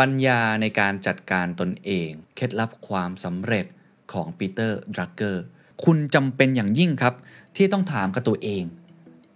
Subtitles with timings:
[0.04, 3.66] ัญญาในการจัดการตนเอง เคล็ดลับความสำเร็จ
[4.12, 5.44] ของปีเตอร์ดรักเกอร์
[5.84, 7.14] คุณจำเป็นอย่างยิ่งครับ
[7.56, 8.64] ที่ต้องถามกับตัวเอง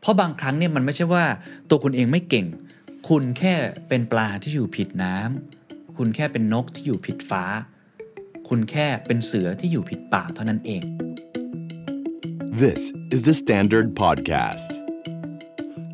[0.01, 1.25] เพราะบางครั้งเนี่ยมันไม่ใช่ว่า
[1.69, 2.47] ตัวคุณเองไม่เก่ง
[3.09, 3.55] คุณแค่
[3.89, 7.45] เป็นปลาที่อยู่ผิดน้ำคุณแค่เป็นนกที่อยู่ผิดฟ้า
[8.49, 10.83] คุณแค่เป็นเสือที่อยู่ผิดป่าเท่านั้นเอง
[12.63, 14.69] This is the Standard Podcast.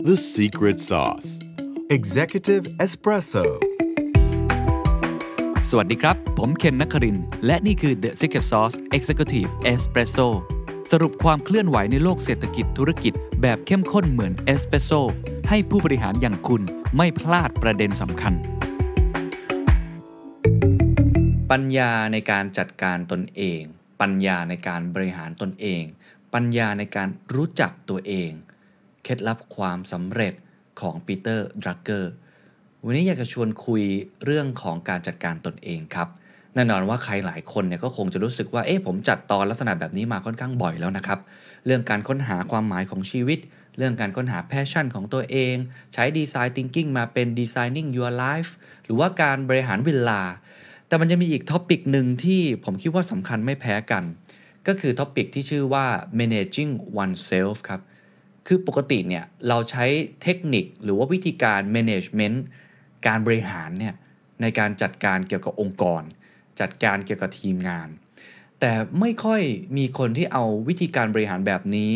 [0.08, 1.38] The Secret Sauce.
[1.90, 3.65] Executive Espresso
[5.70, 7.16] สวัสดีครับ ผมเคนนักคริน
[7.46, 10.28] และนี่คือ The Secret Sauce Executive Espresso
[10.90, 14.90] สรุปความเคลื่อนไหวในโลกเศรษฐกิจธุรกิจ แบบเข้มข้นเหมือนเอสเปรสโซ
[15.48, 16.62] ให้ผู้บริหารอย่างคุณ
[16.96, 18.34] ไม่พลาดประเด็นสำคัญ
[21.50, 23.60] ปัญญาในการจัดการตนเอง
[24.00, 25.82] ปัญญาในการบริหารตนเอง
[26.34, 28.30] ปัญญาในการรู้จักตัวเอง
[29.04, 30.34] เคล็ดลับความสำเร็จ
[30.80, 32.12] ของปีเตอร์ดรักเกอร์
[32.88, 33.82] วันนี้อยากจะชวนคุย
[34.24, 36.08] เรื่องของการจัดการตนเองครับ
[36.54, 41.18] แน่นอนว่าใครหลายคนเนี่ยก็คงจะรู้สึกว่าเอ๊ะผมจัดตอนลักษณะแบบนี้มาค่อนข้างบ่อยแล้วนะครับ
[41.66, 43.38] เรื่องการค้นหาความหมายของชีวิต
[43.78, 45.54] เรื่องการค้นหา passion ของตัวเอง
[45.92, 48.50] ใช้ design thinking มาเป็น designing your life
[48.84, 50.20] หรือว่าการบริหารเวลา
[50.88, 54.04] แต่มันจะมีอีก topic หนึ่งที่ผมคิดว่าสำคัญไม่แพ้กัน
[54.66, 55.86] ก็คือ topic ที่ชื่อว่า
[56.18, 56.72] managing
[57.02, 57.80] oneself ครับ
[58.46, 59.84] คือปกติเนี่ยเราใช้
[60.22, 62.38] เทคนิคหรือว่าวิธีการ management
[63.06, 63.94] การบริหารเนี่ย
[64.40, 66.02] ในการจัดการเกี่ยวกับองค์กร
[66.60, 67.88] จัดการเกี่ยวกับทีมงาน
[68.60, 69.42] แต่ไม่ค่อย
[69.76, 71.94] มีคนที่เอาวิธีการบริหารแบบนี้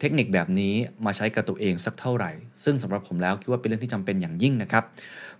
[0.00, 2.30] เทคนิคแบบนี้มาใช้กับตัวเองสักเท่าไหร่
[2.64, 4.84] ซึ่งสำหรับผมแล้วคิดว่าเป็นเรื่องที่จำเป็นอย่างยิ่งนะครับ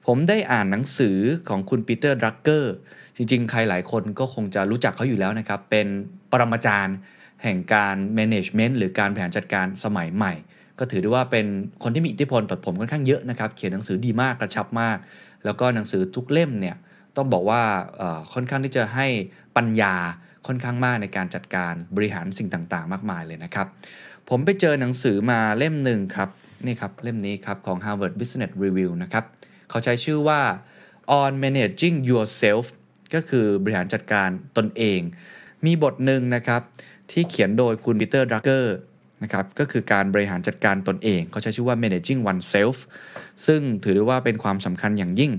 [0.06, 2.74] ผมได้อ่านหนังสือของคุณปีเตอร์ดรักเกอร์
[3.16, 5.86] จริงๆ ใครหลายคนก็คงจะรู้จักเขาอยู่แล้วนะครับ เป็น
[6.30, 6.96] ปรมาจารย์
[7.42, 10.32] แห่งการ management หรือการบริหารจัดการสมัยใหม่
[10.78, 11.46] ก็ถือได้ว่าเป็น
[11.82, 14.98] คนที่มีอิทธิพลต่อผมค่อนข้างเยอะนะครับ เขียนหนังสือดีมากกระชับมาก
[15.44, 16.76] แล้วก็หนังสือทุกเล่มเนี่ย
[17.16, 17.62] ต้องบอกว่า
[18.32, 19.06] ค่อนข้างที่จะให้
[19.56, 19.94] ปัญญา
[20.46, 23.66] ค่อนข้างมากในการจัดการบริหารสิ่งต่างๆ มากมายเลยนะครับ
[24.28, 26.28] ผมไปเจอหนังสือมาเล่มหนึ่งครับ
[26.66, 29.24] นี่ครับเล่มนี้ครับของ Harvard Business Review นะครับ
[29.70, 30.40] เขาใช้ชื่อว่า
[31.20, 32.66] on managing yourself
[33.14, 35.00] ก็คือบริหารจัดการตนเอง
[35.66, 36.62] มีบทหนึ่งนะครับ
[37.12, 38.76] ที่เขียนโดยคุณปีเตอร์ดรักเกอร์
[39.22, 42.76] นะครับก็คือการบริหารจัดการตนเองเขาใช้ชื่อว่า managing oneself
[43.46, 45.32] ซึ่งถือได้ว่าเป็นความสำคัญอย่างยิ่ง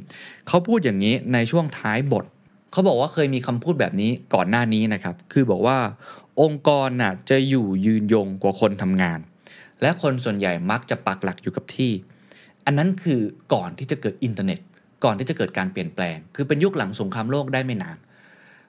[0.48, 2.26] เขาพูดอย่างนี้ในช่วงท้ายบท
[2.72, 5.78] เขาบอกว่าเคยมีคำพูดแบบนี้ก่อนหน้านี้นะครับ คือบอกว่า
[6.42, 9.20] องค์กรน่ะจะอยู่ยืนยงกว่าคนทำงาน
[9.82, 11.92] และคนส่วนใหญ่มักจะปักหลักอยู่กับที่
[12.66, 13.20] อันนั้นคือ
[13.54, 14.60] ก่อนที่จะเกิดอินเทอร์เน็ต
[15.04, 17.98] ก่อนที่จะเกิดการเปลี่ยนแปลง คือเป็นยุคหลังสงครามโลกได้ไม่นาน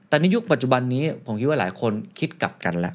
[0.08, 2.94] แต่ในยุคปัจจุบันนี้ผมคิดว่าหลายคนคิดกลับกันแล้ว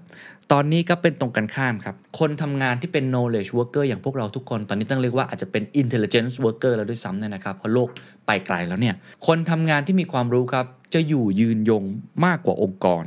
[0.55, 7.89] ตอนนี้ก็เป็นตรงกันข้ามครับ คนทำงานที่เป็น knowledge worker อย่างพวกเราทุกคน ตอนนี้ต้องเรียกว่าอาจจะเป็น intelligence worker แล้วด้วยซ้ำเนี่ยนะครับ เพราะโลก
[8.25, 8.95] ไปไกลแล้วเนี่ย
[9.27, 11.83] คนทำงานที่มีความรู้ครับ จะอยู่ยืนยง
[12.25, 13.03] มากกว่าองค์กร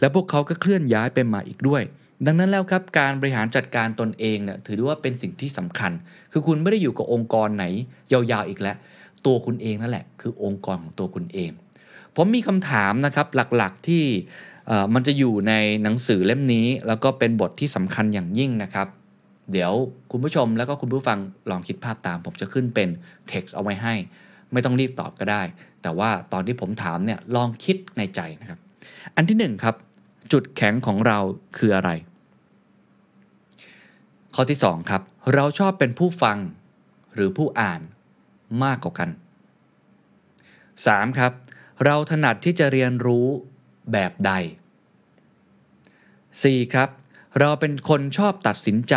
[0.00, 1.82] และพวกเขาก็เคลื่อนย้ายไปมาอีกด้วย
[2.26, 5.92] ดังนั้นแล้วครับ การบริหารจัดการตนเองเนี่ยถือได้ว่าเป็นสิ่งที่สำคัญ
[6.32, 7.64] คือคุณไม่ได้อยู่กับองค์กรไหน
[8.12, 8.76] ยาวๆอีกแล้ว
[9.26, 11.50] ตัวคุณเองนั่นแหละ คือองค์กรของตัวคุณเอง
[12.16, 13.26] ผมมีคำถามนะครับ
[13.56, 14.04] หลักๆที่
[14.94, 15.52] มันจะอยู่ใน
[15.82, 18.88] หนังสือเล่มนี้ แล้วก็เป็นบทที่สำคัญอย่างยิ่งนะครับ
[19.52, 19.72] เดี๋ยว
[20.10, 21.18] คุณผู้ชมแล้วก็คุณผู้ฟัง
[21.50, 22.88] ลองคิดภาพตาม ผมจะขึ้นเป็น
[23.30, 23.94] text เอาไว้ให้
[24.52, 25.42] ไม่ต้องรีบตอบก็ได้
[25.82, 28.58] แต่ว่าตอนที่ผมถามเนี่ยลองคิดในใจนะครับ
[29.16, 29.74] อันที่หนึ่งครับ
[30.32, 31.18] จุดแข็งของเรา
[31.56, 31.90] คืออะไร
[34.34, 35.02] ข้อที่สองครับ
[35.34, 36.38] เราชอบเป็นผู้ฟัง
[37.14, 37.80] หรือผู้อ่าน
[38.64, 39.10] มากกว่ากัน
[39.94, 41.18] 3.
[41.18, 41.32] ครับ
[41.84, 43.26] เราถนัดที่จะเรียนรู้
[43.92, 44.32] แบบใด
[45.12, 46.72] 4.
[46.72, 46.88] ครับ
[47.38, 48.96] เราเป็นคนชอบตัดสินใจ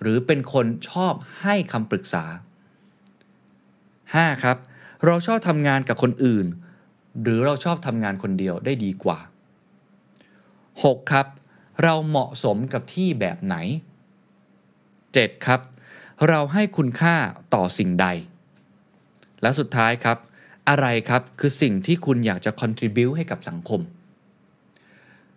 [0.00, 2.24] หรือเป็นคนชอบให้คำปรึกษา
[3.74, 4.44] 5.
[4.44, 4.58] ครับ
[5.04, 6.46] เราชอบทำงานกับคนอื่น
[7.22, 9.18] หรือเราชอบทำงานคนเดียวได้ดีกว่า
[10.14, 11.12] 6.
[11.12, 11.26] ครับ
[11.82, 13.56] เราเหมาะสมกับที่แบบไหน
[14.34, 15.46] 7.
[15.46, 15.60] ครับ
[16.28, 17.14] เราให้คุณค่า
[17.54, 18.06] ต่อสิ่งใด
[19.42, 20.18] และสุดท้ายครับ
[20.68, 23.80] อะไรครับ คือสิ่งที่คุณอยากจะ contribute ให้กับสังคม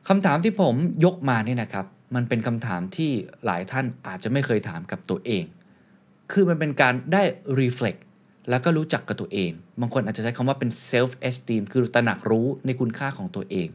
[0.08, 0.76] คำถามที่ผม
[1.06, 1.86] ยกมาเนี่ยนะครับ
[2.16, 3.12] มันเป็นคำถามที่
[3.46, 5.44] หลายท่านอาจจะไม่เคยถามกับตัวเอง
[6.32, 7.24] คือมันเป็นการได้
[7.60, 8.00] reflect
[8.50, 9.52] แล้วก็รู้จักกับตัวเอง
[9.82, 13.68] บางคนอาจจะใช้คำว่าเป็น self esteem คือตระหนักรู้ในคุณค่าของตัวเอง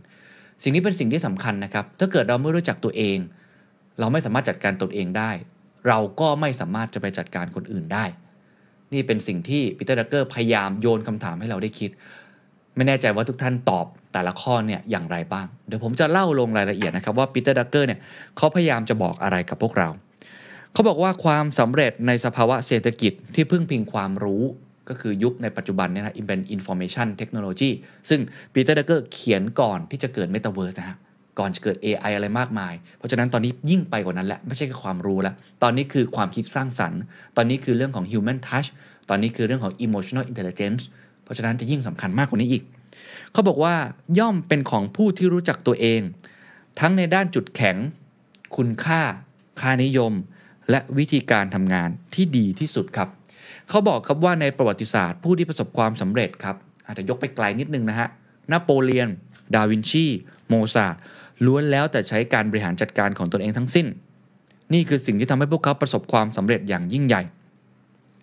[0.63, 3.19] สิ่งนี้เป็นสิ่งที่สำคัญนะครับ ถ้าเกิดเราไม่รู้จักตัวเอง
[3.99, 5.31] เราไม่สามารถจัดการตนเองได้
[5.89, 8.05] เราก็ไม่สามารถจะไปจัดการคนอื่นได้
[8.95, 11.91] นี่เป็นสิ่งที่ปีเตอร์ดักเกอร์พยายามโยนคำถามให้เราได้คิด
[12.77, 18.01] ไม่แน่ใจว่าทุกท่านตอบแต่ละข้อเนี่ยอย่างไรบ้าง เดี๋ยวผมจะเล่าลงรายละเอียดนะครับว่าปีเตอร์ดรักเกอร์เนี่ย
[18.37, 19.89] เขาพยายามจะบอกอะไรกับพวกเรา
[20.73, 24.43] เขาบอกว่าความสำเร็จในสภาวะเศรษฐกิจที่พึ่งพิงความรู้
[24.89, 27.71] ก็คือยุคในปัจจุบันเนี่ยนะเป็น information technology
[28.09, 28.21] ซึ่ง
[28.53, 30.97] ปีเตอร์ดรักเกอร์เขียนก่อนที่จะเกิด metaverse นะฮะ
[31.39, 37.01] ก่อนจะเกิด AI อะไรมากมาย เพราะฉะนั้นตอนนี้ยิ่งไปกว่านั้นแล้วไม่ใช่แค่ความรู้แล้ว ตอนนี้คือความคิดสร้างสรรค์
[37.37, 38.69] ตอนนี้คือเรื่องของ human touch
[39.09, 40.83] ตอนนี้คือเรื่องของ emotional intelligence
[41.25, 42.63] เพราะฉะนั้นจะยิ่งสำคัญมากกว่านี้อีก
[43.33, 43.75] เขาบอกว่า
[44.19, 46.01] ย่อมเป็นของผู้ที่รู้จักตัวเอง
[46.81, 47.77] ทั้งในด้านจุดแข็ง
[48.57, 49.01] คุณค่า
[49.61, 50.13] ค่านิยม
[50.71, 53.09] และวิธีการทำงานที่ดีที่สุดครับ
[53.69, 56.57] เขาบอกครับว่าในประวัติศาสตร์ผู้ที่ประสบความสำเร็จครับ
[56.87, 58.09] อาจจะยกไปไกลนิดนึงนะฮะ
[58.53, 59.09] นโปเลียน
[59.55, 60.07] ดาวินชี
[60.49, 60.97] โมซาร์ท
[61.47, 63.87] ล้วนแล้วแต่ใช้การบริหารจัดการของตนเองทั้งสิ้น
[64.73, 67.23] นี่คือสิ่งที่ทำให้พวกเขาประสบความสำเร็จอย่างยิ่งใหญ่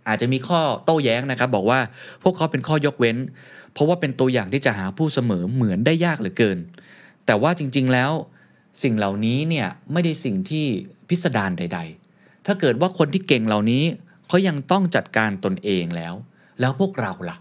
[0.07, 1.79] อาจจะมีข้อโต้แย้งนะครับ บอกว่า
[2.23, 3.17] พวกเขาเป็นข้อยกเว้น
[3.73, 6.57] เพราะว่าเป็นตัวอย่างที่จะหาผู้เสมอเหมือนได้ยากเหลือเกิน
[7.25, 8.11] แต่ว่าจริง ๆแล้ว
[8.83, 10.65] สิ่งเหล่านี้เนี่ยไม่ได้สิ่งที่
[11.09, 11.79] พิสดารใด
[12.13, 13.83] ๆ ถ้าเกิดว่าคนที่เก่งเหล่านี้
[14.27, 16.13] เขายังต้องจัดการตนเองแล้ว
[16.59, 17.37] แล้วพวกเราล่ะ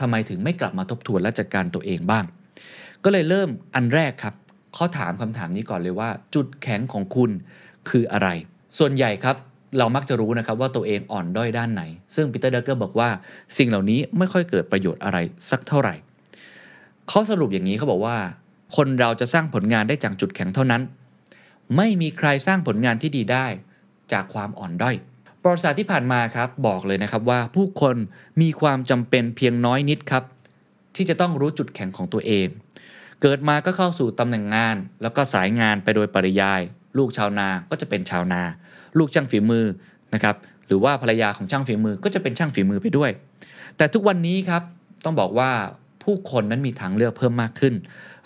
[0.00, 2.24] ทำไมถึงไม่กลับมาทบทวนและจัดการตัวเองบ้าง
[3.04, 4.34] ก็เลยเริ่มอันแรกครับ
[4.76, 7.30] ข้อถามคำถามนี้ก่อนเลยว่า จุดแข็งของคุณ
[7.88, 8.28] คืออะไร
[8.78, 9.36] ส่วนใหญ่ครับ
[9.78, 11.82] เรามักจะรู้นะครับว่าตัวเองอ่อนด้อยด้านไหน
[12.14, 13.08] ซึ่งปีเตอร์เดเกอร์บอกว่า
[13.56, 15.18] สิ่งเหล่านี้ไม่ค่อยเกิดประโยชน์อะไร
[15.50, 15.94] สักเท่าไหร่
[17.08, 18.16] เข้อสรุปอย่างนี้เขาบอกว่า
[18.76, 20.82] คนเราจะสร้างผลงานได้จากจุดแข็งเท่านั้น
[21.76, 23.46] ไม่มีใครสร้างผลงานที่ดีได้
[24.12, 24.96] จากความอ่อนด้อย
[25.42, 27.96] ประวัติศาสตร์ที่ผ่านมาครับบอกเลยนะครับว่าผู้คน
[28.40, 30.24] มีความจำเป็นเพียงน้อยนิดครับ
[30.96, 32.46] ที่จะต้องรู้จุดแข็งของตัวเอง
[33.22, 36.60] เกิดมาก็เข้าสู่ตำแหน่งงาน แล้วก็สายงานไปโดยปริยาย
[36.98, 38.42] ลูกชาวนาก็จะเป็นชาวนา
[38.98, 39.66] ลูกช่างฝีมือ
[40.14, 40.36] นะครับ
[40.66, 43.10] หรือว่าภรรยาของช่างฝีมือก็จะเป็นช่างฝีมือไปด้วย
[43.76, 44.62] แต่ทุกวันนี้ครับ
[45.04, 45.50] ต้องบอกว่า
[46.02, 47.74] ผู้คนนั้นมีทางเลือกเพิ่มมากขึ้น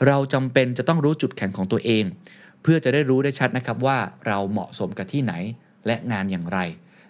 [0.06, 2.04] เราจำเป็นจะต้องรู้จุดแข็งของตัวเอง
[2.62, 5.32] เพื่อจะได้รู้ได้ชัดนะครับว่าเราเหมาะสมกับที่ไหน
[5.86, 6.58] และงานอย่างไร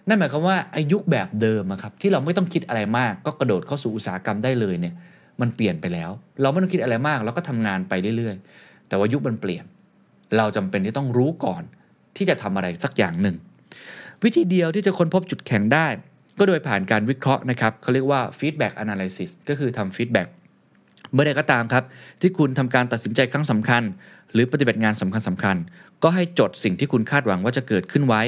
[0.07, 4.93] นั่นหมายความว่าอายุแบบเดิมครับที่เราไม่ต้องคิดอะไรมาก ก็กระโดดเข้าสู่อุตสาหกรรมได้เลยเนี่ย
[5.41, 6.11] มันเปลี่ยนไปแล้ว
[6.41, 9.65] เราไม่ต้องคิดอะไรมากเราก็ทำงานไปเรื่อยๆ แต่ว่ายุคมันเปลี่ยน
[10.37, 11.63] เราจำเป็นที่ต้องรู้ก่อน
[12.17, 13.35] ที่จะทำอะไรสักอย่างหนึ่ง
[14.23, 15.87] วิธีเดียวที่จะค้นพบจุดแข็งได้
[16.39, 20.27] ก็โดยผ่านการวิเคราะห์นะครับเขาเรียกว่า feedback analysis ก็คือทำ feedback
[21.13, 21.83] เมื่อใดก็ตามครับ
[22.21, 23.83] ที่คุณทำการตัดสินใจครั้งสำคัญ
[24.33, 25.57] หรือปฏิบัติงานสำคัญสคัญ
[26.03, 28.23] ก็ให้จดสิ่งที่คุณคาดหวังว่าจะเกิดขึ้นไว้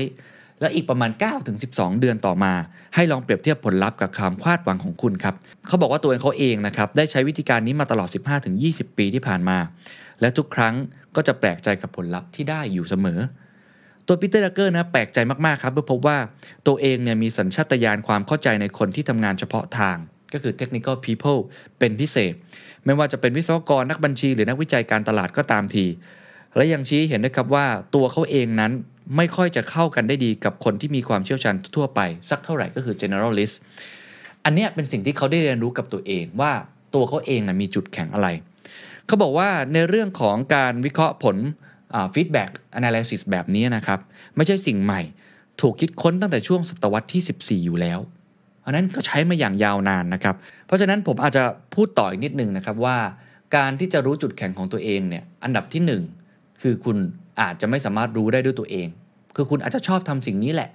[0.62, 1.12] แล้วอีกประมาณ
[1.56, 2.54] 9-12 เดือนต่อมา
[2.95, 5.36] ให้ลองเปรียบเทียบผลลัพธ์กับความคาดหวังของคุณครับ
[5.68, 8.09] เขาบอกว่าตัวเองเขาเองนะครับได้ใช้วิธีการนี้มาตลอด
[8.54, 9.57] 15-20 ปีที่ผ่านมา
[10.21, 10.74] และทุกครั้ง
[11.15, 13.19] ก็จะแปลกใจกับผลลัพธ์ที่ได้อยู่เสมอ
[14.07, 16.18] ตัวปีเตอร์ดรักเกอร์นะแปลกใจมากๆครับเมื่อพบว่า
[16.68, 19.98] ตัวเองเนี่ยมีสัญชาตญาณความเข้าใจในคนที่ทำงานเฉพาะทาง
[20.33, 21.39] ก็คือ technical people
[21.80, 22.33] เป็นพิเศษ
[22.86, 25.86] ไม่ว่าจะเป็นวิศวกรนักบัญชี หรือนักวิจัยการตลาดก็ตามที
[26.56, 27.65] และยังชี้เห็นด้วยครับว่า
[27.95, 28.71] ตัวเขาเองนั้น
[29.15, 32.00] ไม่ค่อยจะเข้ากันได้ดีกับคนที่มีความเชี่ยวชาญทั่วไป
[32.30, 33.56] สักเท่าไหร่ก็คือ generalist
[34.45, 36.51] อันเนี้ยเป็นสิ่งที่เขาได้เรียนรู้กับตัวเองว่า
[36.94, 38.27] ตัวเขาเองนะมีจุดแข็งอะไร
[39.06, 41.38] เขาบอกว่าในเรื่องของการวิเคราะห์ผล
[42.13, 44.00] feedback analysis แบบนี้นะครับ
[44.36, 45.01] ไม่ใช่สิ่งใหม่
[45.62, 48.00] ถูกคิดค้นตั้งแต่ช่วงศตวรรษที่ 14 อยู่แล้ว
[48.65, 51.44] อันนั้นก็ใช้มาอย่างยาวนานนะครับ เพราะฉะนั้นผมอาจจะ
[51.75, 52.98] พูดต่ออีกนิดนึงนะครับว่า
[53.56, 56.98] การที่จะรู้จุดแข็งของตัวเองเนี่ยอันดับที่ 1 คือคุณ
[57.42, 58.88] อาจจะไม่สามารถรู้ได้ด้วยตัวเอง
[59.36, 60.69] คือคุณอาจจะชอบทำสิ่งนี้แหละ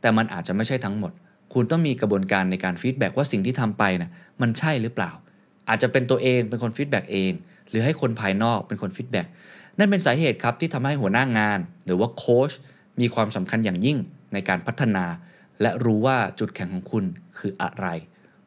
[0.00, 1.12] แต่มันอาจจะไม่ใช่ทั้งหมด
[1.54, 4.10] คุณต้องมีกระบวนการในการ feedback ว่าสิ่งที่ทำไปนะ
[4.40, 5.10] มันใช่หรือเปล่า
[5.68, 7.32] อาจจะเป็นตัวเองเป็นคน feedback เอง
[7.70, 9.26] หรือให้คนภายนอกเป็นคน feedback
[9.78, 12.52] นั่นเป็นสาเหตุครับที่ทำให้หัวหน้างาน หรือว่าโค้ช
[13.00, 13.98] มีความสำคัญอย่างยิ่ง
[14.32, 15.04] ในการพัฒนา
[15.62, 17.04] และรู้ว่าจุดแข็งของคุณ
[17.38, 17.86] คืออะไร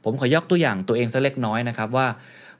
[0.03, 2.07] ผมขอยกตัวอย่างตัวเองสักเล็กน้อยนะครับว่า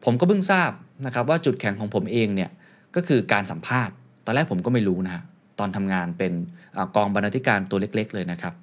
[0.03, 0.71] ผมก็เพิ่งทราบ
[1.05, 2.49] นะครับว่าจุดแข็งของผมเองเนี่ย
[2.95, 5.23] ก็คือการสัมภาษณ์ ตอนแรกผมก็ไม่รู้นะฮะ
[5.59, 6.33] ตอนทำงานเป็น
[6.77, 8.53] อกองบรรณาธิการตัวเล็ก ๆ เลยนะครับ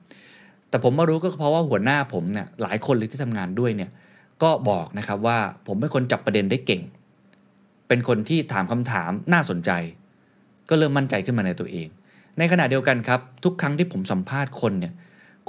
[0.68, 3.90] แต่ผมมารู้ก็เพราะว่าหัวหน้าผมเนี่ยหลายคนเลยที่ทำงานด้วยเนี่ย
[4.42, 6.82] ก็บอกนะครับว่าผมเป็นคนจับประเด็นได้เก่ง
[7.88, 9.70] เป็นคนที่ถามคำถามน่าสนใจ
[10.68, 11.88] ก็เริ่มมั่นใจขึ้นมาในตัวเอง
[12.38, 14.92] ในขณะเดียวกันครับ ทุกครั้งที่ผมสัมภาษณ์คนเนี่ย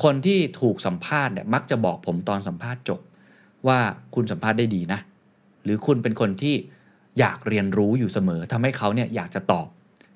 [0.04, 3.00] คนที่ถูกสัมภาษณ์เนี่ยมักจะบอกผมตอนสัมภาษณ์จบ
[3.68, 3.80] ว่า
[4.16, 5.00] คุณสัมภาษณ์ได้ดีนะ
[5.64, 6.56] หรือคุณเป็นคนที่
[7.20, 9.68] อยากเรียนรู้อยู่เสมอทำให้เขาเนี่ยอยากจะตอบ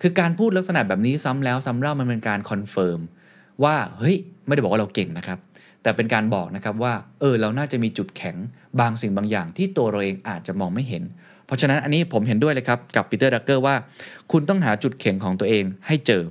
[0.01, 2.99] คือการพูดลักษณะแบบนี้ซ้ำแล้วซ้ำเล่ามันเป็นการ confirm
[3.63, 5.39] ว่าเฮ้ยไม่ได้บอกว่าเราเก่งนะครับ
[5.83, 8.35] แต่เป็นการบอกนะครับว่าเออเราน่าจะมีจุดแข็ง
[8.79, 11.03] บางสิ่งบางอย่างที่ตัวเราเองอาจจะมองไม่เห็น
[11.45, 13.75] เพราะฉะนั้นอันนี้ผมเห็นด้วยเลยครับกับปีเตอร์ดรักเกอร์ว่า
[14.31, 16.23] คุณต้องหาจุดแข็งของตัวเองให้เจอ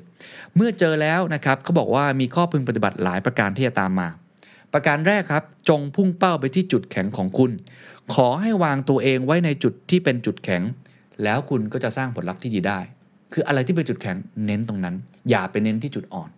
[0.56, 4.08] เมื่อเจอแล้วนะครับเขาบอกว่ามีข้อพึงปฏิบัติหลายประการที่จะตามมา
[4.72, 7.50] ประการแรกครับ จงพุ่งเป้าไปที่จุดแข็งของคุณ
[8.14, 10.62] ขอให้วางตัวเองไว้ในจุดที่เป็นจุดแข็ง
[11.22, 12.80] แล้วคุณก็จะสร้างผลลัพธ์ที่ดีได้
[13.34, 14.94] คืออะไรที่เป็นจุดแข็งเน้นตรงนั้น
[15.30, 16.30] อย่าไปเน้นที่จุดอ่อน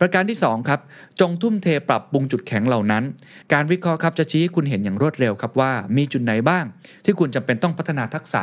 [0.00, 0.80] ประการที่ 2 ครับ
[1.20, 3.04] จงทุ่มเทปรับปรุงจุดแข็งเหล่านั้น
[3.52, 6.64] การวิเคราะห์ครับจะชี้ให้คุณเห็นอย่างรวดเร็วครับว่า มีจุดไหนบ้าง
[7.04, 8.42] ที่คุณจำเป็นต้องพัฒนาทักษะ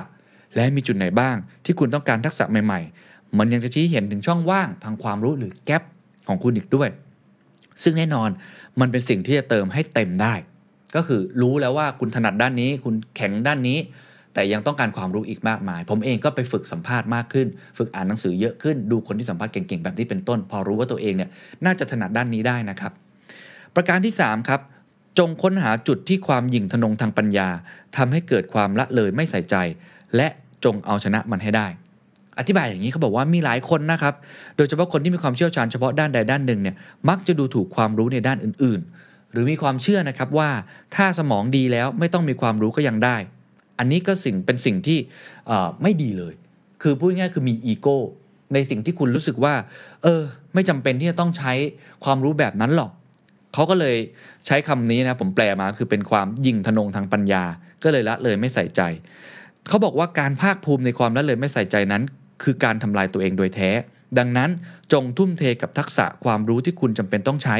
[0.55, 1.35] และมีจุดไหนบ้าง
[1.65, 5.83] ที่คุณต้องการทักษะใหม่ ๆ มันยังจะชี้เห็นถึงช่องว่างทางความรู้หรือแกลบ
[6.27, 6.89] ของคุณอีกด้วย
[7.83, 8.29] ซึ่งแน่นอน
[8.79, 10.33] มันเป็นสิ่งที่จะเติมให้เต็มได้
[10.95, 13.77] ก็คือรู้แล้วว่าคุณถนัดด้านนี้ คุณแข็งด้านนี้
[14.33, 17.47] แต่ยังต้องการความรู้อีกมากมาย ผมเองก็ไปฝึกสัมภาษณ์มากขึ้น
[17.77, 21.29] ฝึกอ่านหนังสือเยอะขึ้น ดูคนที่สัมภาษณ์เก่งๆ แบบนี้เป็นต้น พอรู้ว่าตัวเองเนี่ย
[21.65, 22.91] น่าจะถนัดด้านนี้ได้นะครับ
[23.75, 24.61] ประการที่ 3 ครับ
[25.19, 27.49] จงค้นหาจุดที่ความหยิ่งทะนงทางปัญญา
[27.97, 29.55] ทำให้เกิดความละเลยไม่ใส่ใจ
[30.15, 30.27] และ
[30.63, 31.67] จงเอาชนะมันให้ได้
[32.39, 34.13] อธิบายอย่างนี้เขาบอกว่ามีหลายคนนะครับ
[34.57, 36.75] โดยเฉพาะคนที่มีความเชี่ยวชาญเฉพาะด้านใดด้านหนึ่งเนี่ย
[37.09, 40.49] มักจะดูถูกความรู้ในด้านอื่น ๆ หรือมีความเชื่อนะครับว่า
[40.95, 43.17] ถ้าสมองดีแล้วไม่ต้องมีความรู้ก็ยังได้
[43.79, 44.99] อันนี้ก็สิ่งเป็นสิ่งที่
[45.83, 46.33] ไม่ดีเลย
[46.81, 47.97] คือพูดง่ายคือมีอีโก้
[48.53, 49.53] ในสิ่งที่คุณรู้สึกว่า
[50.03, 50.21] เออ
[50.53, 51.53] ไม่จำเป็นที่จะต้องใช้
[52.03, 52.91] ความรู้แบบนั้นหรอก
[53.53, 53.97] เขาก็เลย
[54.45, 57.43] ใช้คำนี้นะผมแปลมาคือเป็นความยิงทนงทางปัญญา
[57.83, 58.81] ก็เลยละเลยไม่ใส่ใจ
[59.69, 62.03] เขาบอกว่าการภาคภูมิในความละเลยไม่ใส่ใจนั้น
[62.43, 63.69] คือการทำลายตัวเองโดยแท้
[64.19, 64.49] ดังนั้น
[64.93, 67.57] จงทุ่มเทกับทักษะความรู้ที่คุณจำเป็นต้องใช้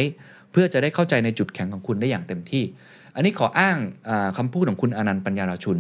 [0.52, 2.64] เพื่อจะได้เข้าใจในจุดแข็งของคุณได้อย่างเต็มที่
[3.16, 3.78] อันนี้ขออ้าง
[4.10, 5.78] อาคำพูดของคุณอนันต์ปัญญาราชุน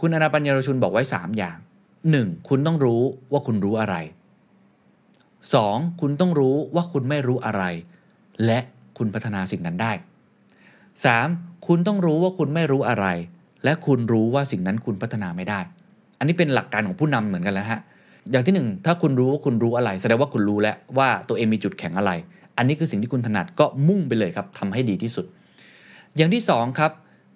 [0.00, 1.56] คุณอนันต์ปัญญารชุนบอกไว้ 3 อย่าง
[2.02, 2.48] 1.
[2.48, 3.96] คุณต้องรู้ว่าคุณรู้อะไร
[5.22, 6.00] 2.
[6.00, 7.62] คุณต้องรู้ว่าคุณไม่รู้อะไร
[8.46, 8.58] และ
[8.98, 9.92] คุณพัฒนาสิ่งนั้นได้
[10.98, 11.66] 3.
[11.66, 13.06] คุณต้องรู้ว่าคุณไม่รู้อะไร
[13.64, 15.60] และคุณรู้ว่าสิ่งนั้นคุณพัฒนาไม่ได้
[16.18, 17.80] อันนี้เป็นหลักการของผู้นำเหมือนกันแล้วฮะ
[18.30, 22.12] อย่างที่หนึ่งถ้าคุณรู้ว่าคุณรู้อะไร แสดงว่าคุณรู้แล้วว่าตัวเองมีจุดแข็งอะไร
[22.56, 25.26] อันนี้คือสิ่งที่คุณถนัดก็มุ่งไปเลยครับทำให้ดีที่สุด
[26.16, 26.92] อย่างที่สองครับ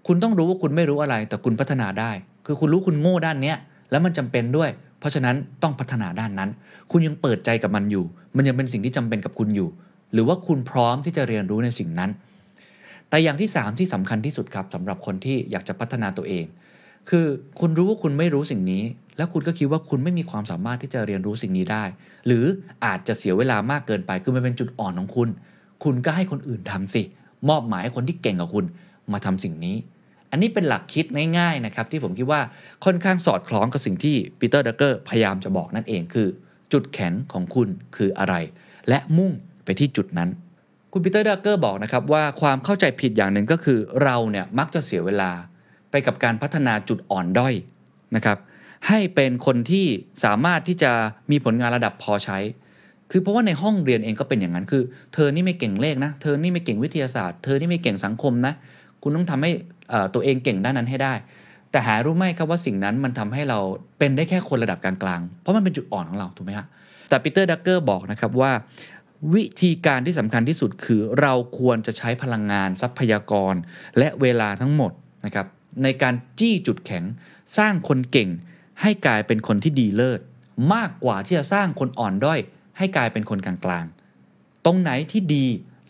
[0.07, 2.11] คุณต้องรู้ว่าคุณไม่รู้อะไร แต่คุณพัฒนาได้
[2.51, 3.57] คือคุณรู้คุณโง่ด้านเนี้ย
[3.91, 6.51] แล้วมันจำเป็นด้วย เพราะฉะนั้นต้องพัฒนาด้านนั้น
[6.91, 8.05] คุณยังเปิดใจกับมันอยู่
[8.37, 9.69] มันยังเป็นสิ่งที่จำเป็นกับคุณอยู่
[10.13, 12.11] หรือว่าคุณพร้อมที่จะเรียนรู้ในสิ่งนั้น
[13.09, 16.45] แต่อย่างที่ 3 ที่สำคัญที่สุดครับสำหรับคนที่อยากจะพัฒนาตัวเอง
[17.09, 17.27] คือ
[17.61, 18.83] คุณรู้ว่าคุณไม่รู้สิ่งนี้
[19.17, 21.85] แล้วคุณก็คิดว่าคุณไม่มีความสามารถที่จะเรียนรู้สิ่งนี้ได้
[22.27, 22.45] หรือ
[22.85, 25.29] อาจจะเสียเวลามากเกินไป คือมันเป็นจุดอ่อนของคุณ
[25.85, 27.03] คุณก็ให้คนอื่นทำสิ
[27.49, 28.65] มอบหมายให้คนที่เก่งกว่าคุณ
[29.13, 29.77] มาทำสิ่งนี้
[30.31, 31.07] อันนี้เป็นหลักคิด
[31.39, 32.41] ง่ายๆนะครับที่ผมคิดว่า
[32.85, 36.29] ค่อนข้างสอดคล้องกับสิ่งที่ปีเตอร์ดรักเกอร์พยายามจะบอกนั่นเองคือ
[36.73, 38.35] จุดแข็งของคุณคืออะไร
[38.89, 39.33] และมุ่ง
[39.65, 40.31] ไปที่จุดนั้น
[40.93, 45.31] คุณปีเตอร์ดรักเกอร์บอกนะครับว่าความเข้าใจผิดอย่างหนึ่งก็คือเราเนี่ยมักจะเสียเวลา
[45.91, 47.55] ไปกับการพัฒนาจุดอ่อนด้อย
[48.17, 48.39] นะครับ
[48.89, 49.87] ให้เป็นคนที่
[50.25, 50.93] สามารถที่จะ
[51.31, 52.39] มีผลงานระดับพอใช้
[53.11, 54.83] คือเพราะว่าในห้องเรียนเองก็เป็นอย่างนั้น คือ
[55.15, 58.55] เธอนี่ไม่เก่งเลขนะ เธอนี่ไม่เก่งวิทยาศาสตร์ เธอนี่ไม่เก่งสังคมนะ
[59.03, 59.51] คุณต้องทำให้
[60.15, 61.15] ตัวเองเก่งด้านนั้นให้ได้
[61.71, 63.59] แต่หารู้ไหมครับว่าสิ่งนั้นมันทำให้เรา
[63.99, 66.67] เป็นได้แค่คนระดับกลางๆ เพราะมันเป็นจุดอ่อนของเราถูกไหมฮะ
[67.09, 68.53] แต่ปีเตอร์ดรักเกอร์บอกนะครับว่า
[69.35, 73.55] วิธีการที่สำคัญที่สุดคือ เราควรจะใช้พลังงานทรัพยากร
[73.99, 74.93] และเวลาทั้งหมด
[75.25, 75.47] นะครับ
[75.83, 77.05] ในการจี้จุดแข็ง
[77.57, 78.31] สร้างคนเก่ง
[78.83, 80.21] ให้กลายเป็นคนที่ดีเลิศ
[80.75, 82.41] มากกว่าที่จะสร้างคนอ่อนด้อย
[82.79, 85.47] ให้กลายเป็นคนกลางๆ ตรงไหนที่ดี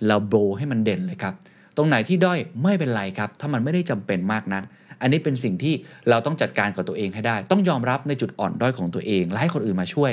[0.06, 1.34] เราโบให้มันเด่นเลยครับ
[1.78, 4.62] ตรงไหนที่ด้อยไม่เป็นไรครับ ถ้ามันไม่ได้จำเป็นมากนัก
[5.00, 5.74] อันนี้เป็นสิ่งที่
[6.08, 10.12] เราต้องจัดการกับตัวเองให้ได้ ต้องยอมรับในจุดอ่อนด้อยของตัวเอง และให้คนอื่นมาช่วย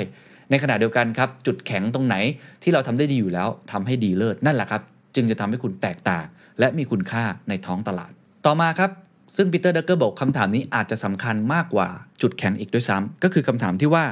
[0.50, 2.16] ในขณะเดียวกันครับ จุดแข็งตรงไหน
[2.62, 4.82] ที่เราทำได้ดีอยู่แล้วทำให้ดีเลิศนั่นแหละครับ
[5.14, 6.24] จึงจะทำให้คุณแตกต่าง
[6.60, 8.12] และมีคุณค่าในท้องตลาด
[8.46, 8.90] ต่อมาครับ
[9.36, 11.88] ซึ่งปีเตอร์ดรักเกอร์บอกคำถามนี้อาจจะสำคัญมากกว่า
[12.22, 14.04] จุดแข็งอีกด้วยซ้ำก็คือคำถามที่ว่า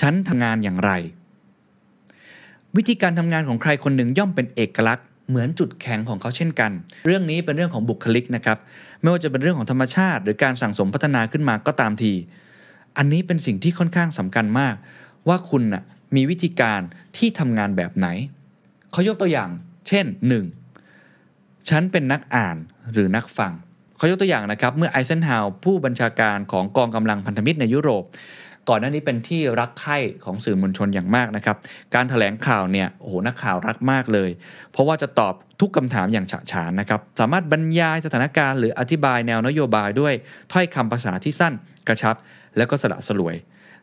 [0.00, 0.92] ฉันทำงานอย่างไร
[2.76, 6.70] วิธีการทำงานของใครคนหนึ่งย่อมเป็นเอกลักษณ์ เหมือนจุดแข็งของเขาเช่นกัน
[7.06, 8.58] เรื่องนี้เป็นเรื่องของบุคลิกนะครับ
[9.00, 12.12] ไม่ว่าจะเป็นเรื่องของธรรมชาติ หรือการสั่งสมพัฒนาขึ้นมาก็ตามที
[12.96, 14.74] อันนี้เป็นสิ่งที่ค่อนข้างสำคัญมาก
[15.28, 15.82] ว่าคุณน่ะ
[16.16, 16.80] มีวิธีการ
[17.16, 18.06] ที่ทำงานแบบไหน
[18.92, 19.50] เขายกตัวอย่าง
[19.88, 20.06] เช่น
[20.86, 21.68] 1.
[21.68, 22.56] ฉันเป็นนักอ่าน
[22.92, 23.52] หรือนักฟัง
[23.96, 28.04] เขายกตัวอย่างนะครับเมื่อไอเซนฮาวผู้บัญชาการของกองกำลังพันธมิตรในยุโรป
[28.68, 31.56] ก่อนหน้านี้เป็นที่รักใคร่ของสื่อมวลชนอย่างมากนะครับ
[31.94, 34.30] การถแถลงข่าวเนี่ยโอ้โหนักข่าวรักมากเลย
[34.72, 40.14] เพราะว่าจะตอบทุกคำถามอย่างฉะฉานนะครับ สามารถบรรยายสถานการณ์หรืออธิบายแนวนโยบายด้วย
[40.52, 41.52] ถ้อยคำภาษาที่สั้น
[41.88, 42.14] กระชับ
[42.56, 43.36] แล้วก็สละสลวย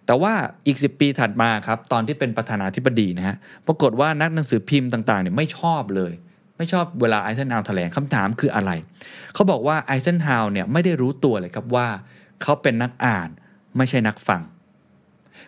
[0.06, 0.34] แต่ว่า
[0.68, 3.36] อีก 10 ปีถัดมาครับตอนที่เป็นประธานาธิบดีนะฮะ
[3.68, 6.13] ปรากฏว่านักหนังสือพิมพ์ต่างๆเนี่ยไม่ชอบเลย
[6.58, 8.72] ไม่ชอบเวลาไอเซนฮาวแถลงคำถามคืออะไร
[9.34, 11.88] เขาบอกว่าไอเซนฮาวเนี่ยไม่ได้รู้ตัวเลยครับว่า
[12.42, 13.30] เขาเป็นนักอ่าน
[13.78, 14.42] ไม่ใช่นักฟัง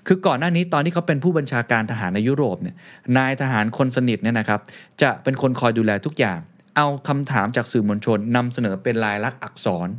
[0.07, 2.75] คือก่อนหน้านี้ตอนที่เขาเป็นผู้บัญชาการทหารในยุโรปเนี่ย
[3.17, 4.59] นายทหารคนสนิทเนี่ยนะครับ
[5.01, 6.39] จะเป็นคนคอยดูแลทุกอย่าง
[6.77, 9.89] เอาคำถามจากสื่อมวลชนนำเสนอเป็นลายลักษณ์อักษร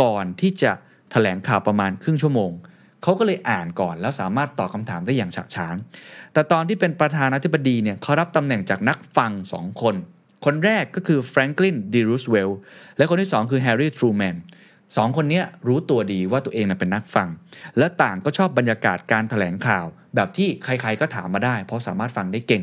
[0.00, 0.72] ก่อนที่จะ
[1.10, 2.52] แถลงข่าวประมาณครึ่งชั่วโมง
[3.02, 5.76] เขาก็เลยอ่านก่อนแล้วสามารถตอบคำถามได้อย่างฉะฉาน
[6.32, 9.94] แต่ตอนที่เป็นประธานาธิบดีเนี่ยเขารับตำแหน่งจากนักฟังสองคน
[10.44, 12.58] คนแรกก็คือแฟรงคลินดีรูสเวลล์
[12.96, 14.36] และคนที่สองคือแฮร์รี่ทรูแมน
[14.96, 17.28] สองคนนี้รู้ตัวดีว่าตัวเองเป็นนักฟัง
[17.78, 22.62] และต่างก็ชอบบรรยากาศการแถลงข่าว แบบที่ใครๆก็ถามมาได้ เพราะสามารถฟังได้เก่ง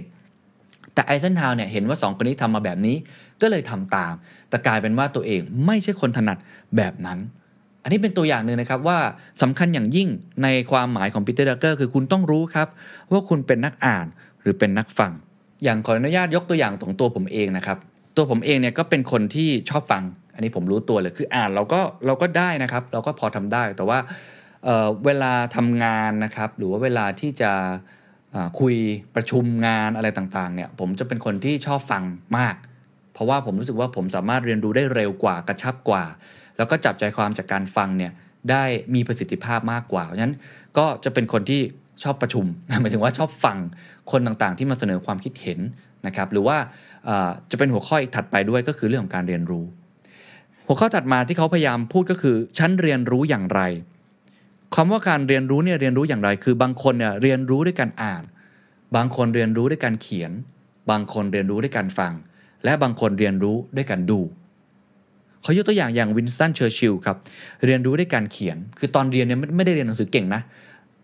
[0.93, 2.95] แต่ไอเซนฮาวร์เนี่ยเห็นว่า 2 คนนี้ทำมาแบบนี้
[3.41, 4.13] ก็เลยทำตาม
[4.49, 6.37] แต่กลายเป็นว่าตัวเองไม่ใช่คนถนัด
[6.77, 7.19] แบบนั้น
[7.83, 8.99] อันนี้เป็นตัวอย่างหนึ่งนะครับว่า
[9.41, 10.09] สำคัญอย่างยิ่ง
[10.43, 12.67] ในความหมายของปีเตอร์ดรักเกอร์คือคุณต้องรู้ครับ
[13.11, 14.05] ว่าคุณเป็นนักอ่าน
[14.41, 15.11] หรือเป็นนักฟัง
[15.63, 17.77] อย่างขออนุญาตยกตัวอย่างของตัวผมเองนะครับ
[18.15, 20.03] ตัวผมเองเนี่ยก็เป็นคนที่ชอบฟัง
[20.39, 23.99] อันนี้ผมรู้ตัวเลยคืออ่านเราก็เราก็ได้นะครับ เราก็พอทำได้แต่ว่า
[24.63, 27.51] เเวลาทำงานนะครับ หรือว่าเวลาที่จะ
[28.59, 28.75] คุย
[29.15, 32.03] ประชุมงานอะไรต่างๆเนี่ยผมจะเป็นคนที่ชอบฟัง
[32.37, 32.55] มาก
[33.13, 36.03] เพราะว่าผมรู้สึกว่าผมสามารถเรียนรู้ได้เร็วกว่ากระชับกว่า
[36.57, 38.11] แล้วก็จับใจความจากการฟังเนี่ย
[38.51, 38.63] ได้
[38.95, 40.35] มีประสิทธิภาพมากกว่าเพราะฉะนั้น
[40.77, 41.61] ก็จะเป็นคนที่
[42.03, 42.45] ชอบประชุม
[42.81, 43.57] หมายถึงว่าชอบฟัง
[44.11, 45.59] คนต่างๆ ที่มาเสนอความคิดเห็น
[46.07, 46.57] นะครับ หรือว่า
[47.51, 49.65] จะเป็นหัวข้ออีกถัดไปด้วยก็คือเรื่องของการเรียนรู้
[50.71, 53.61] หัวข้อถัดมาที่เขาพยายามพูดก็คือฉันเรียนรู้อย่างไร
[54.75, 58.23] คำว่าการเรียนรู้เนี่ยเรียนรู้อย่างไร คือบางคนเนี่ยเรียนรู้ด้วยการอ่าน
[58.95, 60.31] บางคนเรียนรู้ด้วยการเขียน
[60.89, 62.13] บางคนเรียนรู้ด้วยการฟัง
[62.63, 64.19] และบางคนเรียนรู้ด้วยการดู
[65.41, 67.17] เขายกตัวอย่างอย่างวินสตันเชอร์ชิลครับ
[67.65, 70.41] เรียนรู้ด้วยการเขียน คือตอนเรียนเนี่ยไม่ได้เรียนหนังสือเก่งนะ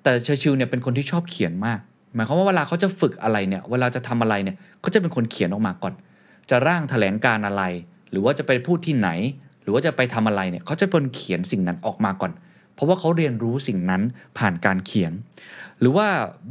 [0.03, 1.79] แต่เชอร์ชิลเนี่ยเป็นคนที่ชอบเขียนมาก
[2.15, 5.93] หมายความว่าเวลาเขาจะฝึกอะไรเนี่ยเวลาจะทำอะไรเนี่ยเขาจะเป็นคนเขียนออกมาก่อน
[6.49, 7.63] จะร่างแถลงการณ์อะไร
[8.11, 9.09] หรือว่าจะไปพูดที่ไหน
[9.65, 12.31] หรือว่าจะไปทำอะไรเนี่ยเขาจะเป็นเขียนสิ่งนั้นออกมาก่อน
[12.73, 14.01] เพราะว่าเขาเรียนรู้สิ่งนั้น
[14.37, 15.13] ผ่านการเขียน
[15.79, 16.07] หรือว่า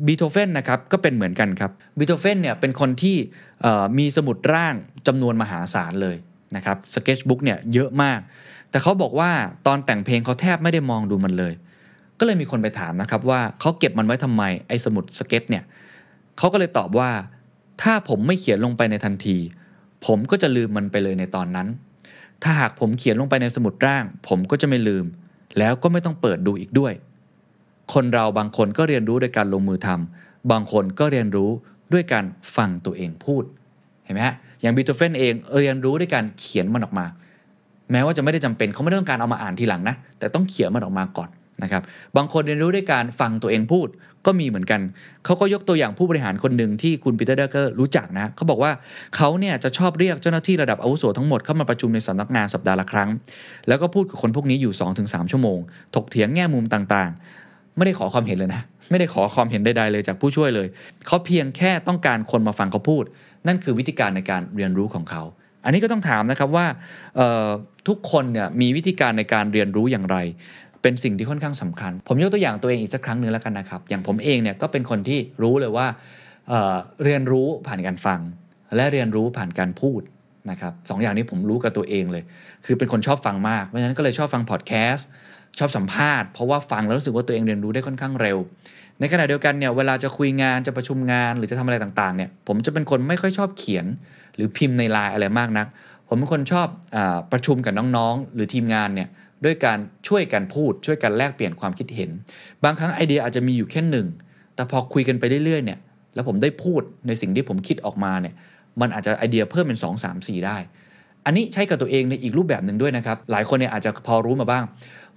[0.06, 3.16] บีโธเฟนนะครับก็เป็นเหมือนกันครับบีโธเฟนเนี่ยเป็นคนที่
[3.98, 4.74] มีสมุดร่าง
[5.06, 6.16] จำนวนมหาศาลเลย
[6.56, 8.20] นะครับสเกจบุ๊กเนี่ยเยอะมาก
[8.70, 9.30] แต่เขาบอกว่า
[9.66, 11.54] ตอนแต่งเพลงเขาแทบไม่ได้มองดูมันเลย
[12.18, 15.64] ก็เลยมีคนไปถามนะครับว่าเขาเก็บมันไว้ทำไมไอ้สมุดสเก็ตเนี่ย
[16.38, 17.10] เขาก็เลยตอบว่า
[17.82, 19.36] ถ้าผมไม่เขียนลงไปในทันที
[20.06, 21.68] ผมก็จะลืมมันไปเลยในตอนนั้น
[22.44, 25.04] ถ้าหากผมเขียนลงไปในสมุดร่าง ผมก็จะไม่ลืม
[25.58, 26.92] แล้วก็ไม่ต้องเปิดดูอีกด้วย
[27.92, 31.50] คนเราบางคนก็เรียนรู้โดยการลงมือทำบางคนก็เรียนรู้
[31.92, 32.24] ด้วยการ
[32.56, 33.44] ฟังตัวเองพูด
[34.04, 37.06] เห็นไหมฮะ อย่างบีโธเฟนเองเรียนรู้ด้วยการเขียนมันออกมา
[37.92, 41.28] แม้ว่าจะไม่ได้จำเป็นเขาไม่ต้องการเอามาอ่านทีหลังนะ แต่ต้องเขียนมันออกมาก่อน
[41.62, 41.82] นะครับ
[42.16, 43.88] บางคนเรียนรู้ด้วยการฟังตัวเองพูด
[44.26, 44.80] ก็มีเหมือนกัน
[45.24, 48.72] เขาก็ยกตัวอย่างผู้บริหารคนหนึ่งที่คุณปีเตอร์ดรักเกอร์รู้จักนะเขาบอกว่า
[49.16, 53.08] เขาเนี่ยจะชอบเรียกเจ้าหน้าที่ระดับอาวุโสทั้งหมดเข้ามาประชุมในสำนักงานสัปดาห์ละครั้ง
[53.68, 55.58] แล้วก็พูดกับคนพวกนี้อยู่ 2-3 ชั่วโมง
[55.94, 60.66] ถกเถียงแง่มุมต่างๆ ไม่ได้ขอความเห็นเลยนะ ไม่ได้ขอความเห็นใดๆเลยจากผู้ช่วยเลย
[61.06, 63.04] เขาเพียงแค่ต้องการคนมาฟังเขาพูด
[63.46, 65.22] นั่นคือวิธีการในการเรียนรู้ของเขา
[65.64, 66.66] อันนี้ก็ต้องถามนะครับว่า
[67.88, 70.16] ทุกคนเนี่ยมีวิธีการในการเรียนรู้อย่างไร
[70.84, 75.86] เป็นสิ่งที่ค่อนข้างสำคัญ ผมยกตัวอย่างตัวเองอีกสักครั้งหนึ่งแล้วกันนะครับ อย่างผมเองเนี่ยก็เป็นคนที่รู้เลยว่า
[76.48, 78.20] เเรียนรู้ผ่านการฟัง
[78.76, 80.00] และเรียนรู้ผ่านการพูด
[80.50, 82.22] นะครับสองอย่างนี้ผมรู้กับตัวเองเลย
[82.66, 85.06] คือเป็นคนชอบฟังมาก เพราะฉะนั้นก็เลยชอบฟังพอดแคสต์
[85.58, 88.38] ชอบสัมภาษณ์เพราะว่าฟังแล้วรู้สึกว่าตัวเองเรียนรู้ได้ค่อนข้างเร็ว
[89.00, 93.86] ในขณะเดียวกันเนี่ยเวลาจะคุยงานจะประชุมงานหรือจะทำอะไรต่างๆเนี่ยผมจะเป็นคนไม่ค่อยชอบเขียน
[94.36, 95.66] หรือพิมพ์ในไลน์อะไรมากนัก
[96.08, 96.98] ผมเป็นคนชอบอ
[97.32, 99.08] ประชุมกับน้องๆ หรือทีมงานเนี่ย
[99.44, 99.78] ด้วยการ
[100.08, 102.10] ช่วยกันพูด ช่วยกันแลกเปลี่ยนความคิดเห็น
[102.64, 104.06] บางครั้งไอเดียอาจจะมีอยู่แค่หนึ่ง
[104.54, 105.78] แต่พอคุยกันไปเรื่อยๆเนี่ย
[106.14, 108.34] แล้วผมได้พูดในสิ่งที่ผมคิดออกมาเนี่ย
[108.80, 110.56] มันอาจจะไอเดียเพิ่มเป็น 2 3 4 ได้
[111.24, 114.64] อันนี้ใช้กับตัวเองในอีกรูปแบบหนึ่งด้วยนะครับ หลายคนเนี่ยอาจจะพอรู้มาบ้าง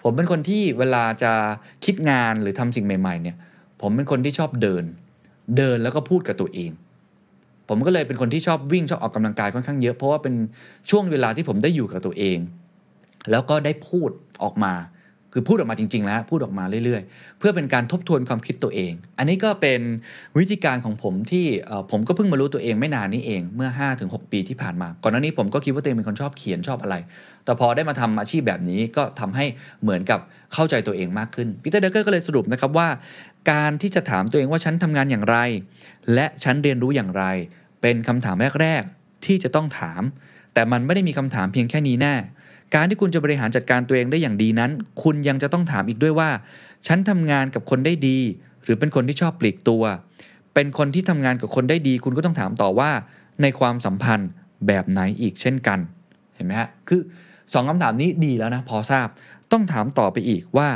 [0.03, 1.31] ผมเป็นคนที่เวลาจะ
[1.85, 3.35] คิดงานหรือทำสิ่งใหม่ๆเนี่ย
[3.81, 4.83] ผมเป็นคนที่ชอบเดิน
[5.57, 6.71] เดินแล้วก็พูดกับตัวเอง
[7.69, 10.33] ผมก็เลยเป็นคนที่ชอบวิ่งชอบออกกำลังกายค่อนข้างเยอะ เพราะว่าเป็น
[10.89, 12.37] ช่วงเวลาที่ผมได้อยู่กับตัวเอง
[13.31, 14.09] แล้วก็ได้พูด
[14.43, 14.73] ออกมา
[15.33, 19.81] คือพูดออกมาจริง ๆ แล้วพูดออกมาเรื่อย ๆ เพื่อเป็นการทบทวนความคิดตัวเอง อันนี้ก็เป็น
[20.37, 21.45] วิธีการของผมที่
[21.91, 23.69] ผมก็เพิ่งมารู้ตัวเองไม่นานนี้เองเมื่อ
[24.01, 26.95] 5-6 ปีที่ผ่านมา ก่อนหน้านี้ผมก็คิดว่าตัวเองเป็นคนชอบเขียนชอบอะไร
[27.45, 29.45] แต่พอได้มาทำอาชีพแบบนี้ก็ทำให้
[29.81, 30.19] เหมือนกับ
[30.53, 32.87] เข้าใจตัวเองมากขึ้นพีเตอร์เดเกอร์ก็เลยสรุปนะครับว่า
[33.51, 35.37] การที่จะถามตัวเองว่าฉันทำงานอย่างไร
[36.13, 37.23] และฉันเรียนรู้อย่างไร
[37.81, 40.01] เป็นคำถามแรก ๆ ที่จะต้องถาม
[40.53, 42.15] แต่มันไม่ได้มีคำถามเพียงแค่นี้แน่
[42.75, 44.71] การที่คุณจะบริหารจัดการตัวเองได้อย่างดีนั้น
[45.03, 46.29] คุณยังจะต้องถามอีกด้วยว่า
[46.87, 48.19] ฉันทำงานกับคนได้ดี
[48.63, 49.83] หรือเป็นคนที่ชอบปลีกตัว
[50.53, 52.91] เป็นคนที่ทำงานกับคนได้ดี คุณก็ต้องถามต่อว่า
[53.41, 54.29] ในความสัมพันธ์
[54.67, 55.79] แบบไหนอีกเช่นกัน
[56.35, 57.01] เห็นไหมฮะ คือ
[57.53, 59.07] สองคำถามนี้ดีแล้วนะ พอทราบ
[59.51, 60.69] ต้องถามต่อไปอีกว่า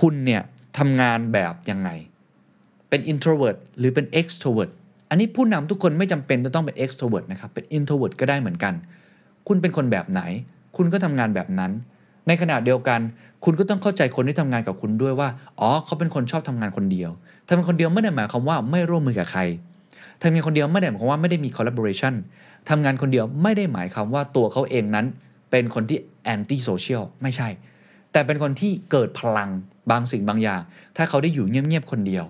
[0.00, 0.42] คุณเนี่ย
[0.78, 1.90] ทำงานแบบยังไง
[2.88, 4.70] เป็น introvert หรือเป็น extrovert
[5.10, 8.74] อันนี้ผู้นำทุกคนไม่จำเป็นจะต้องเป็น extrovert นะครับ เป็น introvert ก็ได้เหมือนกัน
[9.48, 10.22] คุณเป็นคนแบบไหน
[10.76, 11.70] คุณก็ทำงานแบบนั้น
[12.26, 13.00] ในขณะเดียวกัน
[13.44, 15.28] คุณก็ต้องเข้าใจคนที่ทำงานกับคุณด้วยว่า
[15.60, 17.10] อ๋อ เขาเป็นคนชอบทำงานคนเดียว
[17.46, 19.40] ทำงานคนเดียวไม่ได้หมายความว่าไม่ร่วมมือกับใคร
[20.22, 22.14] ทำงานคนเดียวไม่ได้หมายความว่าไม่ได้มี collaboration
[22.68, 25.06] ทำงานคนเดียวไม่ได้หมายความว่าตัวเขาเองนั้น
[25.50, 25.98] เป็นคนที่
[26.34, 27.48] anti social ไม่ใช่
[28.12, 29.50] แต่เป็นคนที่เกิดพลัง
[29.90, 30.60] บางสิ่งบางอย่าง
[30.96, 32.24] ถ้าเขาได้อยู่เงียบๆคนเดียว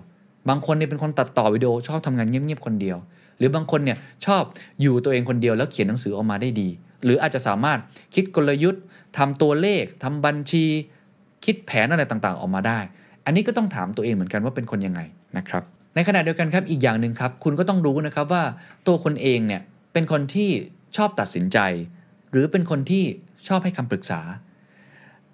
[0.49, 2.97] บางคนเนี่ยเป็นคนตัดต่อวิดีโอชอบทำงานเงียบๆคนเดียว
[3.37, 4.43] หรือบางคนเนี่ยชอบ
[4.81, 6.69] อยู่ตัวเองคนเดียวแล้วเขียนหนังสือออกมาได้ดี
[7.03, 7.79] หรืออาจจะสามารถ
[8.15, 8.83] คิดกลยุทธ์
[9.17, 10.65] ทำตัวเลขทำบัญชี
[11.45, 12.79] คิดแผนอะไรต่างๆ ออกมาได้
[13.25, 15.01] อันนี้ก็ต้องถามตัวเองเหมือนกันว่าเป็นคนยังไง
[15.37, 15.63] นะครับ
[15.95, 18.43] ในขณะเดียวกันครับอีกอย่างหนึ่งครับ คุณก็ต้องรู้นะครับว่า
[18.87, 19.61] ตัวคนเองเนี่ย
[19.93, 20.49] เป็นคนที่
[20.97, 21.57] ชอบตัดสินใจ
[22.31, 23.03] หรือเป็นคนที่
[23.47, 24.21] ชอบให้คำปรึกษา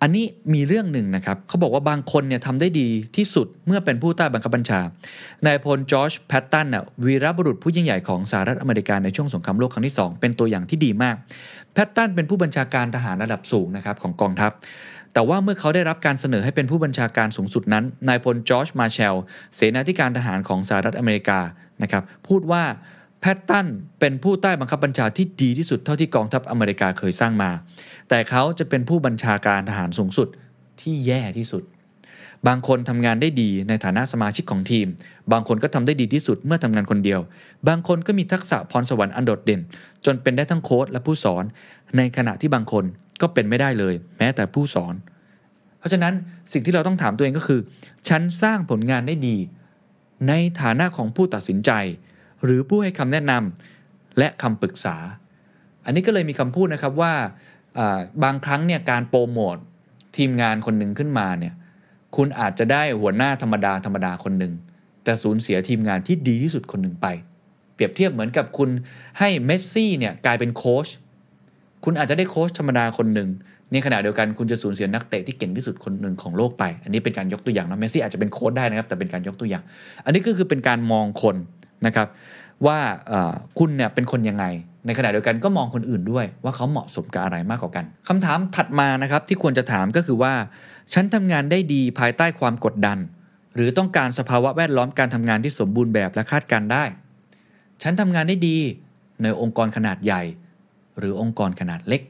[0.02, 4.82] อันนี้มีเรื่องหนึ่งนะครับเขาบอกว่าบางคนเนี่ยทำได้ดีที่สุดเมื่อเป็นผู้ใต้บังคับบัญชา
[5.46, 11.16] นายพลจอร์จแพตตันน่ะวีรบุรุษผู้ยิ่งใหญ่ของสหรัฐอเมริกาในช่วงสงครามโลกครั้งที่ 2 เป็นตัวอย่างที่ดีมาก
[11.74, 14.52] แพตตันเป็นผู้บัญชาการทหารระดับสูงนะครับของกองทัพ
[15.14, 19.16] แต่ว่าเมื่อเขาได้รับการเสนอให้เป็นผู้บัญชาการสูงสุดนั้นนายพลจอร์จมาร์แชล
[19.56, 21.40] เสนาธิการทหารของสหรัฐอเมริกา
[21.84, 22.64] นะครับพูดว่า
[23.22, 23.68] แพตตัน
[24.00, 27.52] เป็นผู้ใต้บังคับบัญชาที่ดีที่สุดเท่าที่กองทัพอเมริกาเคยสร้างมา
[28.10, 30.28] แต่เขาจะเป็นผู้บัญชาการทหารสูงสุด
[30.82, 31.64] ที่แย่ที่สุด
[32.48, 34.88] บางคนทำงานได้ดีในฐานะสมาชิกของทีม
[35.32, 37.20] บางคนก็ทำได้ดีที่สุดเมื่อทำงานคนเดียว
[37.68, 39.62] บางคนก็มีทักษะพรสวรรค์อันโดดเด่น
[40.06, 41.44] จนเป็นได้ทั้งโค้ชและผู้สอน
[41.98, 42.84] ในขณะที่บางคน
[43.22, 44.94] ก็เป็นไม่ได้เลย แม้แต่ผู้สอน
[45.80, 46.14] เพราะฉะนั้น
[46.52, 47.60] สิ่งที่เราต้องถามตัวเองก็คือ
[48.10, 49.38] ฉันสร้างผลงานได้ดี
[50.28, 51.72] ในฐานะของผู้ตัดสินใจ
[52.44, 54.96] หรือผู้ให้คำแนะนำและคำปรึกษา
[55.86, 57.14] อันนี้ก็เลยมีคำพูดนะครับว่า
[57.78, 59.58] อ่าบางครั้งเนี่ยการโปรโมท
[60.18, 61.54] ทีมงานคนหนึ่งขึ้นมาเนี่ย
[62.16, 64.54] คุณอาจจะได้หัวหน้าธรรมดาธรรมดาคนหนึ่ง
[65.04, 67.08] แต่สูญเสียทีมงานที่ดีที่สุดคนหนึ่งไป
[67.74, 68.70] เปรียบเทียบเหมือนกับคุณ
[69.20, 70.88] ให้เมสซี่เนี่ยกลายเป็นโค้ช
[71.86, 73.30] คุณอาจจะได้โค้ชธรรมดาคนหนึ่ง
[73.72, 79.64] ในขณะเดียวกันคุณจะสูญเสียนักเตะที่เก่งที่สุดคนหนึ่งของโลกไป อันนี้เป็นการยกตัวอย่างนะเมสซี่อาจจะเป็นโค้ชได้นะครับแต่เป็นการยกตัวอย่าง
[80.06, 81.36] อันนี้ก็คือเป็นการมองคน
[81.86, 82.08] นะครับ
[82.66, 82.78] ว่า
[83.60, 84.46] คุณเนี่ยเป็นคนยังไง
[84.86, 90.34] ในขณะเดียวกันก็มองคนอื่นด้วย ว่าเขาเหมาะสมกับอะไรมากกว่ากันคำถามถัดมานะครับที่ควรจะถามก็คือว่า
[90.94, 92.98] ฉันทำงานได้ดีภายใต้ความกดดัน
[93.56, 96.84] หรือต้องการสภาวะแวดล้อมการทำงานที่สมบูรณ์แบบและคาดการได้
[97.84, 98.58] ฉันทำงานได้ดี
[99.22, 100.22] ในองค์กรขนาดใหญ่
[101.00, 102.02] หรือองค์กรขนาดเล็ก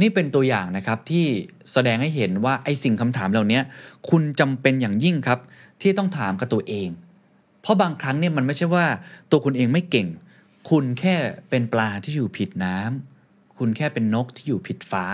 [0.00, 1.24] นี่เป็นตัวอย่างนะครับที่
[1.72, 3.60] แสดงให้เห็นว่าไอ้สิ่งคำถามเหล่านี้
[4.10, 5.38] คุณจำเป็นอย่างยิ่งครับ
[5.80, 6.88] ที่ต้องถามกับตัวเอง
[7.62, 8.86] เพราะบางครั้งเนี่ยมันไม่ใช่ว่า
[9.30, 10.08] ตัวคุณเองไม่เก่ง
[10.70, 11.14] คุณแค่
[11.50, 15.04] เป็นปลาที่อยู่ผิดน้ำคุณแค่เป็นนกที่อยู่ผิดฟ้า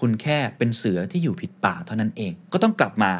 [0.00, 3.12] คุณแค่เป็นเสือที่อยู่ผิดป่าเท่านั้นเอง ก็ต้องกลับมา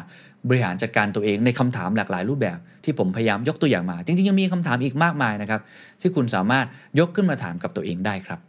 [0.47, 5.61] บริหารจัดการตัวเองในคำถามหลากหลายรูปแบบ ที่ผมพยายามยกตัวอย่างมา จริงๆ ยังมีคำถามอีกมากมายนะครับ
[6.01, 6.65] ที่คุณสามารถ
[6.99, 8.39] ยกขึ้นมาถามกับตัวเองได้ครับ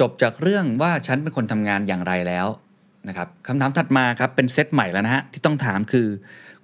[0.00, 2.46] จบจากเรื่องว่าฉันเป็นคนทำงานอย่างไรแล้ว
[3.08, 6.06] นะครับคำถามถัดมาครับเป็นเซตใหม่แล้วนะฮะที่ต้องถามคือ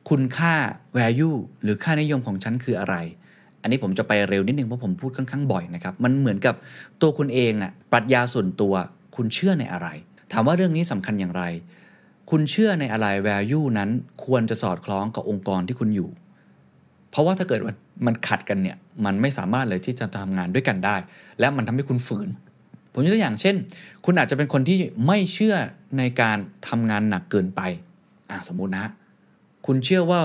[0.08, 0.54] คุณค่า
[0.98, 2.96] value หรือค่านิยมของฉันคืออะไร
[3.62, 6.54] อันนี้ผมจะไปเร็วนิดนึงเพราะผมพูดค่อนข้างบ่อยนะครับ มันเหมือนกับ
[7.00, 8.74] ตัวคุณเองอะปรัชญาส่วนตัว
[9.16, 9.88] คุณเชื่อในอะไร
[10.32, 11.44] ถามว่าเรื่องนี้สำคัญอย่างไร
[12.30, 13.90] คุณเชื่อในอะไร value นั้น
[14.24, 16.10] ควรจะสอดคล้องกับองค์กรที่คุณอยู่
[17.10, 20.96] เพราะว่าถ้าเกิดมันมันขัดกันเนี่ย มันไม่สามารถเลยที่จะทำงานด้วยกันได้
[21.40, 22.28] และมันทำให้คุณฝืน
[22.92, 23.56] ผมยกตัวอย่างเช่น
[24.04, 25.54] คุณอาจจะเป็นคนที่ไม่เชื่อ
[25.98, 27.60] ในการทำงานหนักเกินไป
[28.30, 28.92] อะสมมุตินะ
[29.66, 30.20] คุณเชื่อว่า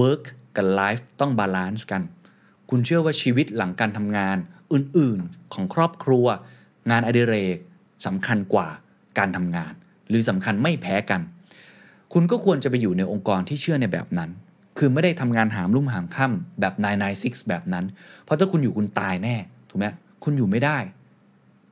[0.00, 0.24] work
[0.56, 2.02] กับ life ต้อง balance กัน
[2.70, 4.36] คุณเชื่อว่าชีวิตหลังการทำงาน
[4.72, 6.26] อื่นๆของครอบครัว
[6.90, 7.56] งานอดิเรก
[8.06, 8.68] สำคัญกว่า
[9.18, 9.72] การทำงาน
[10.08, 11.20] หรือสำคัญไม่แพ้กัน
[12.12, 14.30] คุณก็ควรจะไปอยู่ในองค์กรที่เชื่อในแบบนั้น
[14.78, 16.74] คือไม่ได้ทำงานหามรุ่มหามค่ำแบบ
[17.10, 17.84] 996แบบนั้น
[18.24, 19.36] เพราะถ้าคุณอยู่คุณตายแน่
[19.68, 19.86] ถูกไหม
[20.24, 20.78] คุณอยู่ไม่ได้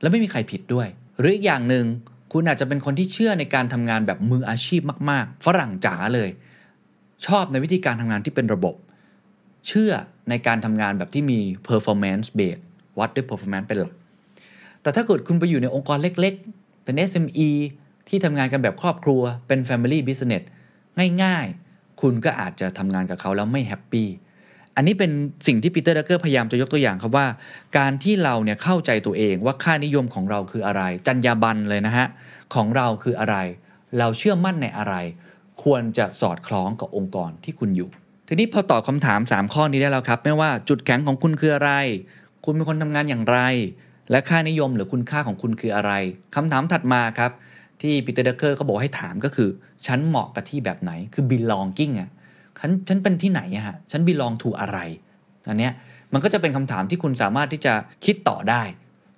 [0.01, 0.87] และไม่มีใครผิดด้วย
[1.19, 1.85] หรืออีกอย่างหนึ่ง
[2.33, 6.29] คุณอาจจะเป็นคนที่เชื่อในการทำงานแบบมืออาชีพมาก ๆ ฝรั่งจ๋าเลย
[7.25, 8.75] ชอบในวิธีการทำงานที่เป็นระบบ
[9.67, 9.91] เชื่อ
[10.29, 12.61] ในการทำงานแบบที่มี performance based
[12.99, 13.93] วัดด้วย performance เป็นหลัก
[14.81, 17.49] แต่ถ้าเกิดคุณไปอยู่ในองค์กรเล็กๆ เป็น SME
[18.07, 20.43] ที่ทำงานกันแบบครอบครัว เป็น Family Business
[21.23, 24.07] ง่ายๆ คุณก็อาจจะทำงานกับเขาแล้วไม่ happy
[24.75, 25.11] อันนี้เป็น
[25.47, 27.27] สิ่งที่ปีเตอร์ดรักเกอร์พยายามจะยกตัวอย่างครับว่า
[27.77, 32.07] การที่เราเนี่ยเข้าใจตัวเองว่าค่านิยมของเราคืออะไร จรรยาบรรณเลยนะฮะ
[32.55, 33.35] ของเราคืออะไร
[33.99, 34.93] เราเชื่อมั่นในอะไร
[35.63, 37.89] ควรจะสอดคล้องกับองค์กรที่คุณอยู่
[38.27, 41.71] ทีนี้พอตอบคำถาม 3 ข้อนี้ได้แล้วครับ ไม่ว่าจุดแข็งของคุณคืออะไร
[42.45, 43.39] คุณเป็นคนทำงานอย่างไร
[44.11, 45.91] และค่านิยมหรือคุณค่าของคุณคืออะไร
[46.35, 47.31] คำถามถัดมาครับ
[47.81, 49.49] ที่ปีเตอร์ดรักเกอร์เขาบอกให้ถามก็คือ
[49.85, 52.09] ฉันเหมาะกับที่แบบไหนคือ belonging อะ
[52.59, 54.77] ฉันฉันเป็นที่ไหนอะฮะฉัน belong to อะไร
[55.47, 55.73] อันเนี้ย
[56.13, 57.73] มันก็จะเป็นคำถามที่คุณสามารถที่จะ
[58.05, 58.61] คิดต่อได้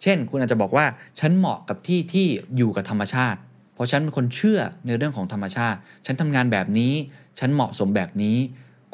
[0.02, 0.86] เช่น คุณอาจจะบอกว่า
[1.20, 2.26] ฉันเหมาะกับที่ที่
[2.58, 3.40] อยู่กับธรรมชาติ
[3.82, 6.94] เพราะฉันเป็นคนเชื่อในเรื่องของธรรมชาติ ฉันทำงานแบบนี้
[7.40, 8.38] ฉันเหมาะสมแบบนี้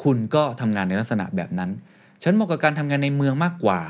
[0.02, 1.70] คุณก็ทำงานในลักษณะแบบนั้น
[2.22, 3.80] ฉันเหมาะกับการทำงานในเมืองมากกว่า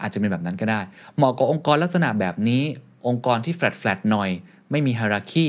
[0.00, 0.80] อาจจะเป็นแบบนั้นก็ได้
[1.16, 2.62] เหมาะกับองค์กรลักษณะแบบนี้
[3.06, 4.30] องค์กรที่ flat flat หน่อย
[4.70, 5.46] ไม่มี hierarchy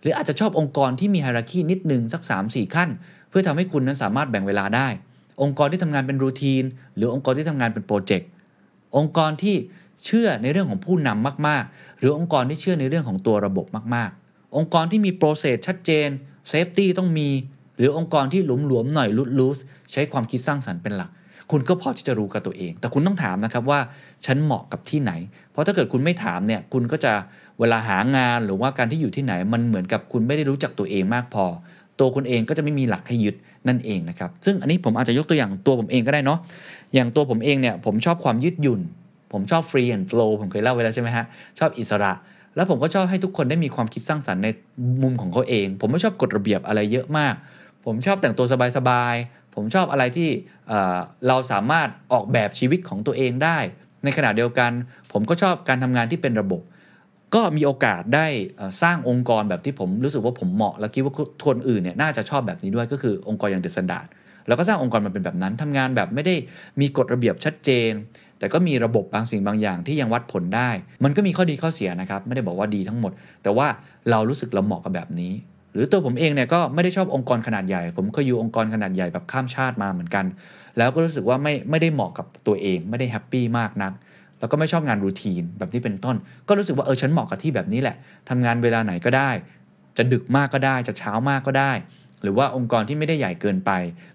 [0.00, 2.88] หรืออาจจะชอบองค์กรที่มี hierarchy นิดนึงสัก 3-4 ขั้น
[3.28, 4.88] เพื่อทำให้คุณนั้นสามารถแบ่งเวลาได้
[5.42, 6.64] องค์กรที่ทำงานเป็น routine
[6.96, 8.28] หรือองค์กรที่ทำงานเป็น project
[8.96, 9.56] องค์กรที่
[10.04, 14.10] เชื่อในเรื่องของผู้นำมาก ๆ หรือองค์กรที่เชื่อในเรื่องของตัวระบบมาก
[14.56, 16.08] องค์กรที่มี process ชัดเจน
[16.48, 17.28] safety ต้องมี
[17.76, 19.58] หรือองค์กรที่หลวมๆหน่อย loose loose
[19.92, 21.10] ใช้ความคิดสร้างสรรค์เป็นหลัก
[21.50, 23.80] คุณก็พอที่จะรู้กับตัวเอง แต่คุณต้องถามนะครับว่า
[24.26, 25.12] ฉันเหมาะกับที่ไหน
[25.52, 27.12] เพราะถ้าเกิดคุณไม่ถามเนี่ยคุณก็จะ
[27.60, 31.44] เวลาหางานหรือว่าการที่อยู่ที่ไหน มันเหมือนกับคุณไม่ได้รู้จักตัวเองมากพอ
[32.00, 33.34] ตัวคุณเองก็จะไม่มีหลักให้ยึด
[33.68, 36.38] นั่นเองนะครับซึ่งอันนี้ผมอาจจะยกตัวอย่างตัวผมเองก็ได้เนาะ
[36.94, 38.80] อย่างตัวผมเองเนี่ยผมชอบความยืดหยุ่น
[39.32, 41.24] ผมชอบ free and flow ผมเคยเล่าไว้แล้วใช่ไหมฮะ
[41.58, 42.12] ชอบอิสระ
[42.56, 44.48] แล้วผมก็ชอบให้ทุกคนได้มีความคิดสร้างสรรค์ใน
[45.02, 47.34] มุมของเขาเอง ผมไม่ชอบกฎระเบียบอะไรเยอะมาก
[47.84, 50.70] ผมชอบแต่งตัวสบายๆ ผมชอบอะไรที่
[51.28, 53.58] เราสามารถออกแบบชีวิตของตัวเองได้
[54.04, 54.70] ในขณะเดียวกัน
[55.12, 56.62] ผมก็ชอบการทำงานที่เป็นระบบ
[57.34, 58.26] ก็มีโอกาสได้
[58.82, 61.14] สร้างองค์กรแบบที่ผมรู้สึกว่าผมเหมาะ และคิดว่า
[61.46, 64.06] คนอื่นเนี่ยน่าจะชอบแบบนี้ด้วยก็คือองค์กรอย่าง The Standard
[64.46, 66.34] แล้วก็สร้างองค์กรมันเป็นแบบนั้นทำงานแบบไม่ได้
[66.80, 67.90] มีกฎระเบียบชัดเจน
[68.40, 70.70] แต่ก็มีระบบบางสิ่งบางอย่างที่ยังวัดผลได้
[71.04, 73.66] มันก็มีข้อดีข้อเสียนะครับ ไม่ได้บอกว่าดีทั้งหมด แต่ว่า
[74.10, 75.32] เรารู้สึกเราเหมาะกับแบบนี้
[75.72, 80.24] หรือตัวผมเองเนี่ยก็ไม่ได้ชอบองค์กรขนาดใหญ่ ผมเคยอยู่องค์กรขนาดใหญ่แบบข้ามชาติมาเหมือนกัน
[80.78, 83.92] แล้วก็รู้สึกว่าไม่ไม่ได้เหมาะกับตัวเอง ไม่ได้แฮปปี้มากนัก
[84.38, 86.16] แล้วก็ไม่ชอบงานรูทีนแบบนี้เป็นต้น
[86.48, 87.96] ก็รู้สึกว่าเออฉันเหมาะกับที่แบบนี้แหละ
[88.28, 89.30] ทำงานเวลาไหนก็ได้
[89.96, 91.72] จะดึกมากก็ได้ จะเช้ามากก็ได้
[92.22, 93.70] หรือว่าองค์กรที่ไม่ได้ใหญ่เกินไป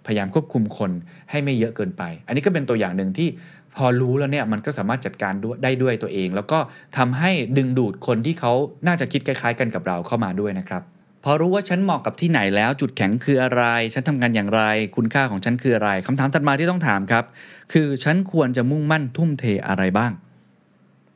[0.05, 0.91] พยายามควบคุมคน
[1.29, 3.27] ให้ไม่เยอะเกินไป อันนี้ก็เป็นตัวอย่างหนึ่งที่
[3.75, 6.59] พอรู้แล้วเนี่ยมันก็สามารถจัดการด้วยได้ด้วยตัวเอง แล้วก็
[6.97, 8.51] ทำให้ดึงดูดคนที่เขา
[8.87, 10.83] น่าจะคิดคล้าย ๆ กันกับเราเข้ามาด้วยนะครับ
[11.23, 13.63] พอรู้ว่าฉันเหมาะกับที่ไหนแล้ว จุดแข็งคืออะไร
[13.93, 14.61] ฉันทำงานอย่างไร
[14.95, 17.25] คุณค่าของฉันคืออะไรคำถามถัดมาที่ต้องถามครับ
[17.73, 20.11] คือฉันควรจะมุ่งมั่นทุ่มเทอะไรบ้าง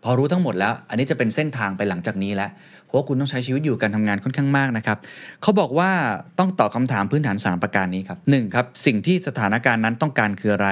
[0.03, 2.49] พอรู้ทั้งหมดแล้ว อันนี้จะเป็นเส้นทางไปหลังจากนี้แล้ว
[2.85, 4.97] เพราะว่าคุณต้องใช้ชีวิตอยู่การทำงานค่อนข้างมากนะครับ
[5.41, 5.91] เขาบอกว่า
[6.39, 10.69] ต้องตอบคำถามพื้นฐาน 3 ประการนี้ครับหนึ่งครับสิ่งที่สถานการณ์นั้นต้องการคืออะไร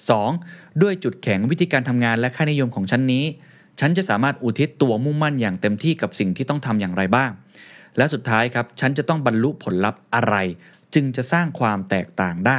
[0.00, 0.82] 2.
[0.82, 3.24] ด้วยจุดแข็งวิธีการทำงานและค่านิยมของฉันนี้
[3.80, 7.30] ฉันจะสามารถอุทิศตัวมุ่งมั่นอย่างเต็มที่กับสิ่งที่ต้องทำอย่างไรบ้าง
[7.96, 10.34] และสุดท้ายครับฉันจะต้องบรรลุผลลัพธ์อะไร
[10.94, 12.52] จึงจะสร้างความแตกต่างได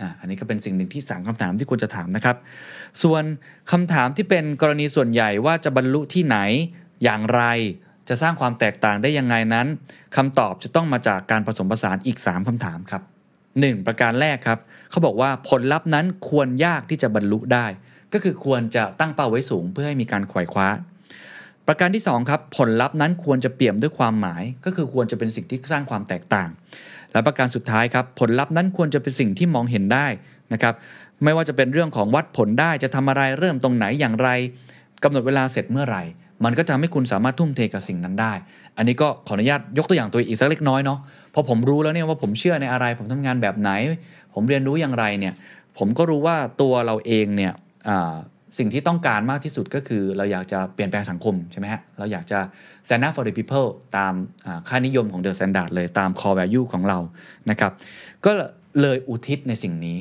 [0.00, 2.36] อะอันนี้ก็เป็นสิ่งหนึ่งที่สามคำถามที่ควรจะถามนะครับ
[3.02, 3.22] ส่วน
[3.72, 6.38] คำถามที่เป็นกรณีส่วนใหญ่ว่าจะบรรลุที่ไหน
[7.04, 7.42] อย่างไร
[8.08, 9.66] จะสร้างความแตกต่างได้ยังไงนั้น
[10.16, 13.02] คำตอบจะต้องมาจากการผสมผสานอีก 3คำถามครับ
[13.44, 13.86] 1.
[13.86, 14.58] ประการแรกครับ
[14.90, 17.66] เขาบอกว่าผลลัพธ์นั้นควรยากที่จะบรรลุได้
[18.12, 20.68] ก็คือควรจะตั้งเป้าไว้สูง เพื่อให้มีการขว่คว้า
[21.66, 26.48] ประการที่2ครับผลลัพธ์นั้นควรจะเปี่ยมด้วยความหมาย ก็คือควรจะเป็นสิ่งที่สร้างความแตกต่าง
[27.12, 30.06] และประการสุดท้ายครับผลลัพธ์นั้นควรจะเป็นสิ่งที่มองเห็นได้
[30.52, 30.74] นะครับ
[31.24, 34.28] ไม่ว่าจะเป็นเรื่องของวัดผลได้จะทำอะไรเริ่มตรงไหนอย่างไร
[35.02, 36.02] กำหนดเวลาเสร็จเมื่อไหร่
[36.44, 38.32] มันก็จะทำให้คุณสามารถทุ่มเทกับสิ่งนั้นได้
[38.76, 40.98] อันนี้ก็ขออนุญาตยกตัวอย่างตัวอีกสักเล็กน้อยเนาะ
[41.34, 43.70] พอผมรู้แล้วเนี่ยว่าผมเชื่อในอะไร ผมทำงานแบบไหน
[44.34, 45.34] ผมเรียนรู้อย่างไรเนี่ย
[45.78, 47.52] ผมก็รู้ว่าตัวเราเองเนี่ย
[48.58, 52.38] สิ่งที่ต้องการมากที่สุดก็คือเราอยากจะเปลี่ยนแปลงสังคมใช่ไหมฮะ เราอยากจะ
[52.86, 54.14] stand up for the people ตาม
[54.68, 56.98] ค่านิยมของ the standard เลยตาม core value ของเรา
[57.50, 57.72] นะครับ
[58.24, 58.30] ก็
[58.80, 59.98] เลยอุทิศในสิ่งนี้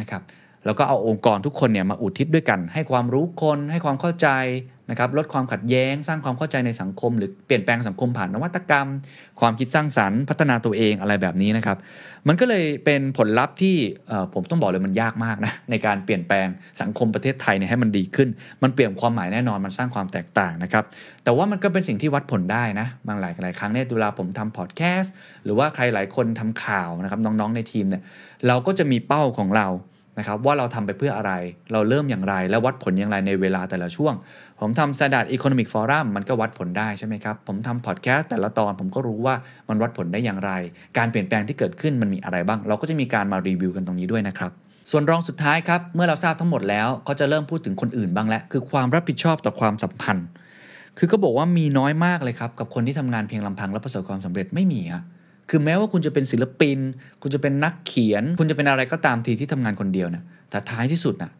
[0.00, 0.22] นะครับ
[0.64, 4.28] แล้วก็เอาองค์กรทุกคนเนี่ยมาอุทิศด้วยกัน ให้ความรู้คนให้ความเข้าใจ
[4.90, 8.88] นะครับลดความขัดแย้งสร้างความเข้าใจในสังคม หรือเปลี่ยนแปลงสังคมผ่านนวัตกรรม
[9.40, 11.76] ความคิดสร้างสรรค์พัฒนาตัวเองอะไรแบบนี้นะครับ
[12.28, 13.76] มันก็เลยเป็นผลลัพธ์ที่
[14.34, 16.46] ผมต้องบอกเลยมันยากมากนะในการเปลี่ยนแปลง
[16.80, 18.28] สังคมประเทศไทยเนี่ยให้มันดีขึ้น
[18.62, 20.84] มันเปลี่ยนความหมายแน่นอนมันสร้างความแตกต่างนะครับ
[21.24, 25.12] แต่ว่ามันก็เป็นสิ่งที่วัดผลได้นะบางหลายหลายครั้งเนี่ยเวลาผมทำพอดแคสต์
[25.44, 28.02] หรือว่าใครหลายคนทำข่าวนะครับน้องๆในทีมเนี่ย
[28.46, 29.68] เราก็จะมีเป้าของเรา
[30.20, 31.32] นะครับว่าเราทำไปเพื่ออะไร
[31.72, 34.14] เราเริ่มอย่างไร และวัดผลอย่างไรในเวลาแต่ละช่วง
[34.60, 39.34] ผมทำ Standard Economic Forum มันก็วัดผลได้ใช่ไหมครับ ผมทำพอดแคสต์แต่ละตอนผมก็รู้ว่า
[39.68, 40.50] มันวัดผลได้อย่างไร
[40.98, 44.50] การเปลี่ยนแปลงที่เกิดขึ้นมันมีอะไรบ้าง เราก็จะมีการมารีวิวกันตรงนี้ด้วยนะครับ
[44.90, 50.26] ส่วนรองสุดท้ายครับ เมื่อเราทราบทั้งหมดแล้วก็จะเริ่มพูดถึงคนอื่นบ้างแล้ว คือความรับผิดชอบต่อความสัมพันธ์
[50.98, 55.02] คือก็บอกว่ามีน้อยมากเลยครับกับคนที่ทำงานเพียงลำพังและประสบความสำเร็จไม่มีอะ
[55.50, 56.78] คือแม้ว่าคุณจะเป็นศิลปิน
[57.22, 61.30] คุณจะเป็นนักเขียน คุณจะเป็นอะไรก็ตามทีที่ทำงานคนเดียวนะแต่ท้ายที่สุดนะ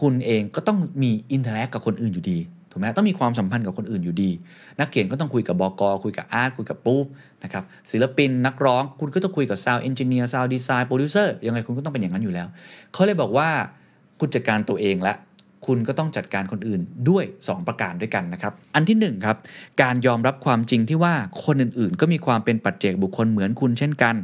[0.00, 2.38] คุณเองก็ต้องมี interact กับคนอื่นอยู่ดี
[2.70, 4.30] ถูกไหมต้องมีความสัมพันธ์กับคนอื่นอยู่ดี
[4.78, 5.82] นักเขียนก็ต้องคุยกับ บ.ก.
[6.04, 7.06] คุยกับ art คุยกับ proof
[7.44, 12.48] นะครับศิลปินนักร้องคุณก็ต้องคุยกับ sound engineer sound design โปรดิวเซอร์ยังไงคุณก็ต้องเป็นอย่างนั้นอยู่แล้ว
[12.92, 13.48] เขาเลยบอกว่า
[14.20, 15.14] คุณจัดการตัวเองและ
[15.66, 19.36] คุณก็ต้องจัดการคนอื่นด้วย 2 ประการด้วยกันนะครับ อันที่1ครับ
[19.82, 24.14] การยอมรับความจริงที่ว่าคนอื่นๆ ก็มีความเป็นปัจเจกบุคคลเหมือนคุณเช่นกัน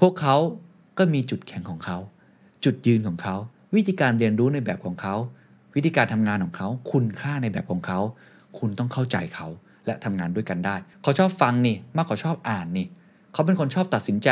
[0.00, 0.36] พวกเขา
[0.98, 1.98] ก็มีจุดแข็งของเขา
[2.64, 3.36] จุดยืนของเขา
[3.74, 5.14] วิธีการเรียนรู้ในแบบของเขา
[5.74, 8.00] วิธีการทำงานของเขา คุณค่าในแบบของเขา
[8.58, 9.48] คุณต้องเข้าใจเขา
[9.86, 12.86] และทำงานด้วยกันได้ เขาชอบฟังนี่มากกว่าชอบอ่านนี่
[13.32, 14.28] เขาเป็นคนชอบตัดสินใจ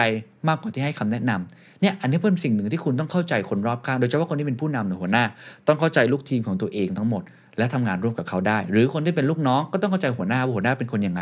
[0.48, 5.24] มากกว่าที่ให้คำแนะนำเนี่ยอันนี้เป็นสิ่งหนึ่งที่คุณต้องเข้าใจคนรอบข้าง โดยเฉพาะคนที่เป็นผู้นำหรือหัวหน้า
[5.66, 7.22] ต้องเข้าใจลูกทีมของตัวเองทั้งหมด
[7.58, 11.20] และทำงานร่วมกับเขาได้ หรือคนที่เป็นลูกน้องก็ต้องเข้าใจหัวหน้าว่าหัวหน้าเป็นคนยังไง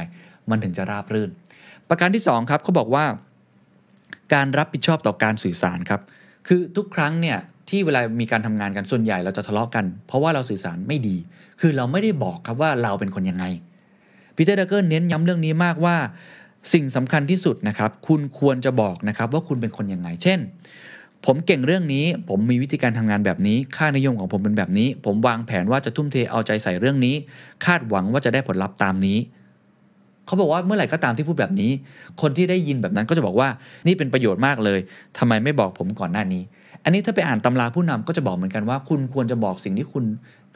[0.50, 1.30] มันถึงจะราบรื่น
[1.88, 3.04] ประการที่สองครับเขาบอกว่า
[4.34, 6.00] การรับผิดชอบต่อการสื่อสารครับ
[6.48, 7.38] คือทุกครั้งเนี่ย
[7.70, 11.16] ที่เวลามีการทำงานกันส่วนใหญ่เราจะทะเลาะกัน เพราะว่าเราสื่อสารไม่ดี
[11.60, 13.44] คือเราไม่ได้บอกครับว่าเราเป็นคนยังไง
[14.36, 15.96] ปีเตอร์ ดรักเกอร์เน้นย้ำเรื่องนี้มากว่า
[16.72, 20.38] สิ่งสำคัญที่สุดนะครับ คุณควรจะบอกนะครับว่าคุณเป็นคนยังไง เช่น
[21.26, 27.14] ผมเก่งเรื่องนี้ ผมมีวิธีการทำงานแบบนี้ ค่านิยมของผมเป็นแบบนี้ ผมวางแผนว่าจะทุ่มเทเอาใจใส่เรื่องนี้
[27.64, 29.18] คาดหวังว่าจะได้ผลลัพธ์ตามนี้
[30.26, 31.70] เขาบอกว่าเมื่อไหร่ก็ตามที่พูดแบบนี้
[32.20, 33.48] คนที่ได้ยินแบบนั้นก็จะบอกว่า
[33.86, 34.78] นี่เป็นประโยชน์มากเลย
[35.18, 36.42] ทำไมไม่บอกผมก่อนหน้านี้
[36.84, 40.04] อันนี้ถ้าไปอ่านตำราผู้นำก็จะบอกเหมือนกันว่า คุณควรจะบอกสิ่งที่คุณ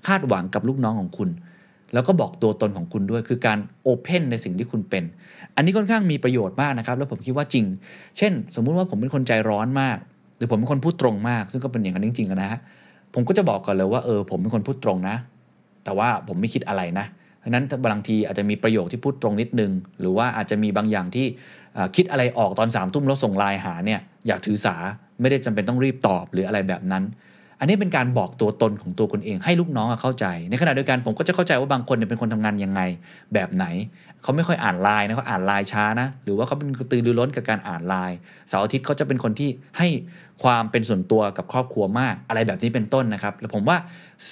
[0.07, 1.29] คาดหวังกับลูกน้องของคุณ
[1.93, 5.05] แล้วก็บอกตัวตนของคุณด้วย คือการโอเพนในสิ่งที่คุณเป็น
[5.57, 7.65] อันนี้ค่อนข้างมีประโยชน์มากนะครับ แล้วผมคิดว่าจริง
[8.19, 9.99] เช่น สมมุติว่าผมเป็นคนใจร้อนมาก
[10.37, 12.61] หรือผมเป็นคนพูดตรงมาก ซึ่งก็เป็นอย่างนั้นจริงๆนะฮะ
[13.15, 15.17] ผมก็จะบอกก่อนเลยว่าเออผมเป็นคนพูดตรงนะ
[15.85, 17.07] แต่ว่าผมไม่คิดอะไรนะ
[17.39, 21.27] เพราะนั้นบางทีอาจจะมีประโยคที่พูดตรงนิดนึง หรือว่าอาจจะมีบางอย่างที่
[21.97, 24.77] คิดอะไรออกตอนสามทุ่มแล้วส่งไลน์หาเนี่ยอยากถือสา
[25.21, 27.05] ไม่ได้จำเป็นต้องรีบตอบหรืออะไรแบบนั้น
[27.61, 32.81] อันนี้เป็นการบอกตัวตนของตัวคนเองให้ลูกน้องเข้าใจ ในขณะเดียวกันผมก็จะเข้าใจว่าบางคนเป็นคนทำงานยังไง
[33.35, 33.67] แบบไหน
[34.23, 38.17] เขาไม่ค่อยอ่านไลน์นะเขาอ่านไลน์ช้านะ หรือว่าเขาเป็นกระตือรือร้นกับการอ่านไลน์
[38.49, 39.89] เสาร์อาทิตย์เขาจะเป็นคนที่ให้
[40.43, 43.77] ความเป็นส่วนตัวกับครอบครัวมากอะไรแบบนี้เป็นต้นนะครับแล้วผมว่า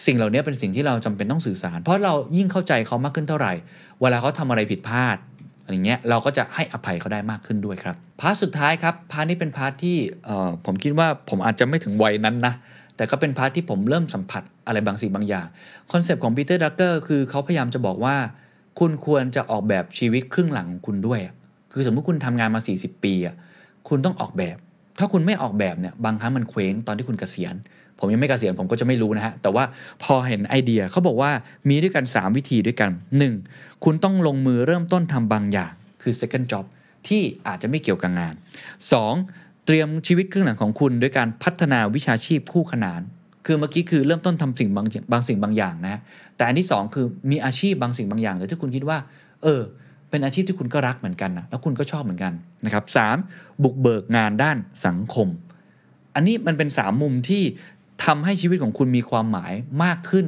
[0.07, 3.53] สิ่งเหล่านี้เป็นสิ่งที่เราจำเป็นต้องสื่อสาร เพราะเรายิ่งเข้าใจเขามากขึ้นเท่าไหร่
[4.01, 5.17] เวลาเขาทำอะไรผิดพลาด
[5.63, 9.97] อะไรเงี้ยเราก็จะให้อภัยเขาได้มากขึ้นด้วยครับ part สุดท้ายครับ part นี้เป็น part ที่
[10.67, 12.55] ผมคิดว่าผมอาจจะไม่ถึงวัยนั้นนะ
[12.97, 15.47] แต่ก็เป็น part ที่ผมเริ่มสัมผัสอะไรบางสิ่งบางอย่าง
[15.93, 18.17] concept ของปีเตอร์ ดรักเกอร์คือเขาพยายามจะบอกว่า
[18.79, 21.21] คุณควรจะออกแบบชีวิตครึ่งหลังของคุณด้วย
[21.73, 23.35] คือสมมติคุณทำงานมา 40 ปีอะ
[23.89, 24.57] คุณต้องออกแบบ
[24.99, 27.55] ถ้าคุณไม่ออกแบบเนี่ยบางครั้งมันเคว้งตอนที่คุณเกษียณ
[28.03, 29.65] ผมยังไม่เกษียณผมก็จะไม่รู้นะฮะ แต่ว่า
[30.03, 31.31] พอเห็นไอเดียเขาบอกว่า
[31.69, 32.91] มีด้วยกัน 3 วิธีด้วยกัน
[33.37, 33.85] 1.
[33.85, 36.65] คุณต้องลงมือเริ่มต้นทำบางอย่าง คือ second job
[37.09, 38.35] ที่อาจจะไม่เกี่ยวกับงาน
[39.01, 39.67] 2.
[39.67, 43.01] เตรียมชีวิตครึ่งหลังของคุณด้วยการพัฒนาวิชาชีพคู่ขนาน
[43.47, 46.01] คือเมื่อกี้คือเริ่มต้นทำสิ่งบางบางสิ่งบางอย่างนะ
[46.37, 48.99] แต่อันที่ 2 คือมีอาชีพบางสิ่งบางอย่างเลยที่คุณคิดว่า
[49.43, 49.63] เออ
[50.11, 52.33] เป็นอาชีพที่คุณก็รักเหมือนกันนะแล้วคุณก็ชอบเหมือนกัน
[52.65, 53.17] นะครับสาม
[53.63, 55.29] บุกเบิกงานด้านสังคม
[56.15, 57.43] อันนี้มันเป็น 3 มุมที่
[58.05, 59.53] ทำให้ชีวิตของคุณมีความหมาย
[59.85, 60.27] มากขึ้น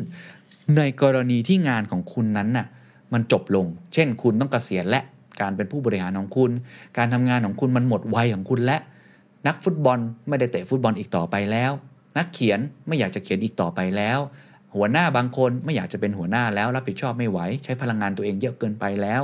[0.77, 2.67] ในกรณีที่งานของคุณนั้นน่ะ
[3.13, 5.01] มันจบลง เช่น คุณต้องเกษียณและ
[5.41, 6.51] การเป็นผู้บริหารของคุณ
[6.97, 8.77] การทำงานของคุณมันหมดวัยของคุณและ
[9.47, 11.73] นักฟุตบอลไม่ได้เตะฟุตบอลอีกต่อไปแล้ว
[12.19, 14.19] นักเขียนไม่อยากจะเขียนอีกต่อไปแล้ว
[14.75, 19.23] หัวหน้าบางคนไม่อยากจะเป็นหัวหน้าแล้วรับผิดชอบไม่ไหว ใช้พลังงานตัวเองเยอะเกินไปแล้ว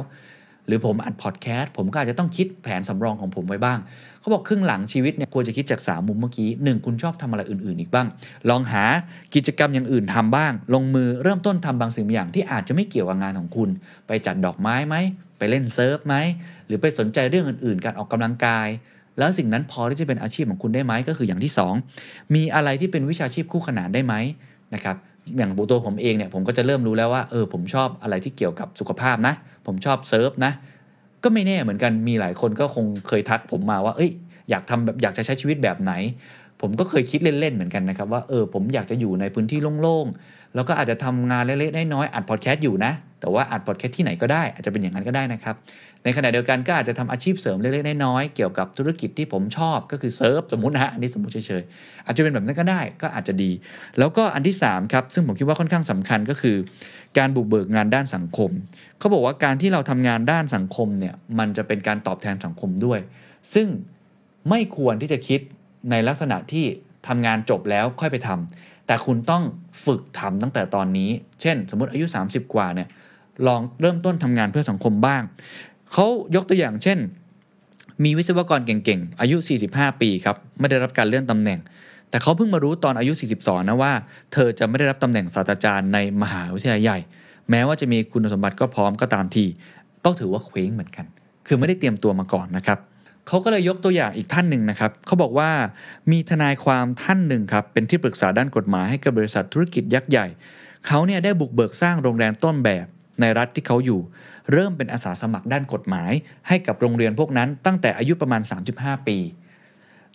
[0.66, 3.78] หรือผมอัดพอดแคสต์ผมก็อาจจะต้องคิดแผนสำรองของผมไว้บ้าง
[4.20, 8.06] เขาบอกครึ่งหลังชีวิตเนี่ยควรจะคิดจาก3มุมเมื่อกี้1คุณชอบทำอะไรอื่นๆอีกบ้าง
[8.50, 8.84] ลองหา
[9.34, 13.68] กิจกรรมอย่างอื่นทำบ้าง ลงมือเริ่มต้นทำบางสิ่งบางอย่างที่อาจจะไม่เกี่ยวกับงานของคุณ
[14.06, 14.96] ไปจัดดอกไม้ไหม
[15.38, 16.14] ไปเล่น surf ไหม
[16.66, 18.68] หรือไปสนใจเรื่องอื่นๆ การออกกำลังกาย
[19.18, 21.52] แล้วสิ่งนั้นพอที่จะเป็นอาชีพของคุณได้ไหมก็คืออย่างที่
[21.92, 24.14] 2 มีอะไรที่เป็นวิชาชีพคู่ขนานได้ไหม
[24.74, 24.96] นะครับ
[25.36, 29.34] อย่างตัวผมเองเนี่ยผมก็จะเริ่มรู้แล้วว่าเออผมชอบอะไรที่เกี่ยวกับสุขภาพนะ
[29.66, 30.52] ผมชอบ surf นะ
[31.24, 34.10] ก็ไม่แน่เหมือนกันมีหลายคนก็คงเคยทักผมมาว่า เอ้ย
[34.50, 35.92] อยากทำแบบอยากจะใช้ชีวิตแบบไหน
[36.60, 45.54] ผมก็เคยคิดเล่นๆเหมือนกันนะครับว่าเออผมอยากจะอยู่ในพื้นที่โล่งๆแล้วก็อาจจะทำงานเล็กๆน้อยๆอัดพอดแคสต์อยู่นะ แต่ว่าอัดพอดแคสต์ที่ไหนก็ได้อาจจะเป็นอย่างนั้นก็ได้นะครับ
[46.04, 53.50] ในขณะเดียวกันก็อาจจะทำอาชีพเสริมเล็กๆน้อยๆเกี่ยวกับธุรกิจที่ผมชอบก็คือเซิร์ฟสมมตินะฮะอันนี้สมมติเฉยๆอาจจะเป็นแบบนั้นก็ได้ก็อาจจะดี
[53.98, 56.56] แล้วก็อันที่สามครับซึ่งผมคิดว่าค่อนข้างสำคัญก็คือ
[57.18, 58.50] การบุกเบิกงานด้านสังคม
[58.98, 63.00] เขาบอกว่าการที่เราทำงานด้านสังคมเนี่ยมันจะเป็นการตอบแทนสังคมด้วย
[63.54, 63.68] ซึ่ง
[64.50, 65.40] ไม่ควรที่จะคิด
[65.90, 66.64] ในลักษณะที่
[67.08, 69.42] ทำงานจบแล้วค่อยไปทำแต่คุณต้อง
[69.84, 71.10] ฝึกทำตั้งแต่ตอนนี้
[71.40, 72.88] เช่น สมมติอายุ 30 กว่าเนี่ย
[73.46, 75.22] ลองเริ่มต้นทำงานเพื่อสังคมบ้าง
[75.92, 76.98] เขายกตัวอย่างเช่น
[78.04, 79.36] มีวิศวกรเก่งๆ อายุ
[79.68, 81.58] 45 ปีครับ ไม่ได้รับการเลื่อนตำแหน่ง
[82.10, 83.92] แต่เขาเพิ่งมารู้ตอนอายุ 42 นะว่า
[84.32, 86.98] เธอจะไม่ได้รับตำแหน่งศาสตราจารย์ในมหาวิทยาลัยใหญ่
[87.50, 89.44] แม้ว่าจะมีคุณสมบัติก็พร้อมก็ตามที
[90.04, 91.06] ต้องถือว่าเคว้งเหมือนกัน
[91.46, 92.78] คือไม่ได้เตรียมตัวมาก่อนนะครับ
[93.26, 95.50] เขาก็เลยยกตัวอย่างอีกท่านหนึ่งนะครับ เขาบอกว่า
[96.10, 100.26] มีทนายความท่านหนึ่งครับ เป็นที่ปรึกษาด้านกฎหมายให้กับบริษัทธุรกิจยักษ์ใหญ่
[100.86, 102.86] เขาเนี่ยได้บุกเบิกสร้างโรงแรมต้นแบบ
[103.20, 104.00] ในรัฐที่เขาอยู่
[104.52, 106.12] เริ่มเป็นอาสาสมัครด้านกฎหมาย
[106.48, 108.42] ให้กับโรงเรียนพวกนั้นตั้งแต่อายุประมาณ
[108.74, 109.18] 35 ปี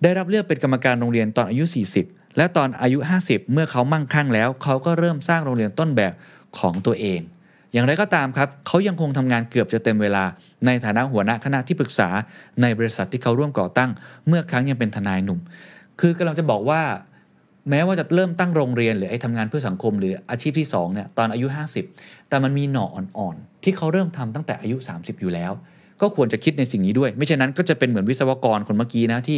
[0.01, 1.64] ได้รับเลือกเป็นกรรมการโรงเรียนตอนอายุ
[2.01, 6.14] 40 และตอนอายุ 50 เมื่อเขามั่งคั่งแล้ว เขาก็เริ่มสร้างโรงเรียนต้นแบบ
[6.60, 7.20] ของตัวเอง
[7.74, 10.24] อย่างไรก็ตามครับ เขายังคงทำงานเกือบจะเต็มเวลา
[10.66, 12.10] ในฐานะหัวหน้าคณะที่ปรึกษา
[12.62, 13.89] ในบริษัทที่เขาร่วมก่อตั้ง
[14.28, 15.39] เมื่อครั้งยังเป็นทนายหนุ่ม
[15.99, 16.82] คือกำลังจะบอกว่า
[17.70, 21.47] แม้ว่าจะเริ่มตั้งโรงเรียนหรือไอ้ทำงานเพื่อสังคมหรืออาชีพที่2เนี่ยตอนอายุ
[21.89, 25.53] 50 แต่มันมีหน่ออ่อนๆ ที่เขาเริ่มทำตั้งแต่อายุ 30 อยู่แล้ว
[26.01, 29.38] ก็ควรจะคิดในสิ่งนี้ด้วย ไม่เช่นนั้นก็จะเป็นเหมือนวิศวกรคนเมื่อกี้นะที่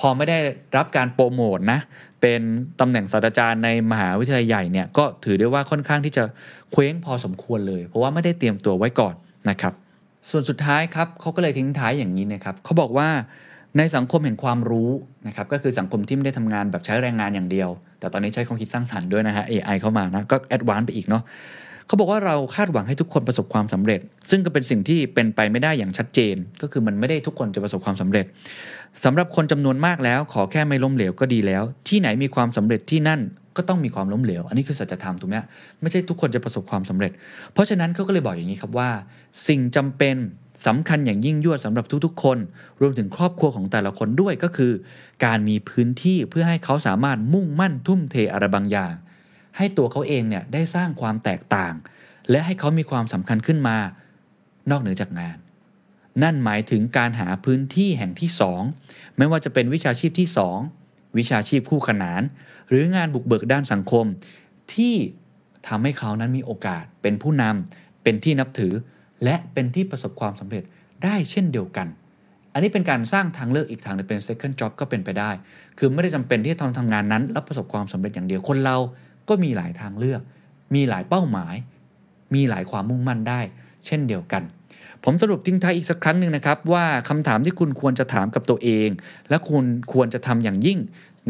[0.00, 0.38] พอไม่ได้
[0.76, 1.80] รับการโปรโมทนะ
[2.20, 2.40] เป็น
[2.80, 6.24] ตำแหน่งศาสตราจารย์ในมหาวิทยาลัยใหญ่เนี่ยก็ถือได้ว่าค่อนข้างที่จะ
[6.72, 9.14] เคว้งพอสมควรเลย เพราะว่าไม่ได้เตรียมตัวไว้ก่อน
[9.50, 9.72] นะครับ
[10.30, 13.08] ส่วนสุดท้ายครับเขาก็เลยทิ้งท้ายอย่างนี้นะครับเขาบอกว่า
[13.78, 14.90] ในสังคมแห่งความรู้
[15.26, 17.68] นะครับก็คือสังคมที่ไม่ได้ทำงานแบบใช้แรงงานอย่างเดียว
[18.00, 21.22] แต่ตอนนี้ใช้ความคิดสร้างสรรค์ด้วยนะฮะ AI เข้ามานะก็แอดวานซ์ไปอีกเนาะ
[21.86, 24.00] เขาบอกว่าเราคาดหวังให้ทุกคนประสบความสำเร็จ
[24.30, 28.24] ซึ่งก็เป็นสิ่งที่เป็นไปไม่ได้อย่างชัดเจน ก็คือมันไม่ได้ทุกคนจะประสบความสำเร็จ
[29.04, 33.20] สำหรับคนจำนวนมากแล้ว ขอแค่ไม่ล้มเหลวก็ดีแล้ว ที่ไหนมีความสำเร็จที่นั่น
[33.56, 35.36] ก็ต้องมีความล้มเหลว อันนี้คือสัจธรรมถูกไหม
[35.80, 37.12] ไม่ใช่ทุกคนจะประสบความสำเร็จ
[37.52, 38.90] เพราะฉะนั้นเขาก็เลยบอกอย่างนี้ครับว่า
[39.48, 40.16] สิ่งจำเป็น
[40.66, 42.38] สำคัญอย่างยิ่งยวดสำหรับทุกๆ คน
[42.80, 44.72] รวมถึงครอบครัวของแต่ละคนด้วยก็คือ
[45.24, 48.94] การมีพื้นที่เพื่อให้เขาสามารถมุ่งมั่นทุ่มเทอะไรบางอย่าง
[49.56, 51.74] ให้ตัวเขาเองเนี่ยได้สร้างความแตกต่าง
[52.30, 53.76] และให้เขามีความสำคัญขึ้นมา
[54.70, 55.38] นอกเหนือจากงาน
[56.22, 58.30] นั่นหมายถึงการหาพื้นที่แห่งที่
[58.74, 60.28] 2 ไม่ว่าจะเป็นวิชาชีพที่
[60.72, 62.22] 2 วิชาชีพคู่ขนาน
[62.68, 64.04] หรืองานบุกเบิกด้านสังคม
[64.74, 64.94] ที่
[65.68, 68.72] ทำให้เขานั้นมีโอกาสเป็นผู้นำเป็นที่นับถือ
[69.24, 70.64] และเป็นที่ประสบความสำเร็จ
[71.04, 71.86] ได้เช่นเดียวกัน
[72.52, 75.30] อันนี้เป็นการสร้างทางเลือกอีกทางหนึงเป็น second job ก็เป็นไปได้
[75.78, 78.76] คือไม่ได้จำเป็นที่จะทำทำงานนั้น แล้วประสบความสำเร็จอย่างเดียวคนเรา
[79.28, 80.20] ก็มีหลายทางเลือก
[80.74, 81.54] มีหลายเป้าหมาย
[82.34, 83.40] มีหลายความมุ่งมั่นได้
[83.86, 84.42] เช่นเดียวกัน
[85.04, 88.88] ผมสรุปทิ้งท้ายอีกสักครั้งหนึ่งนะครับว่าคำถามที่คุณควรจะถามกับตัวเอง
[89.28, 90.78] และคุณควรจะทำอย่างยิ่ง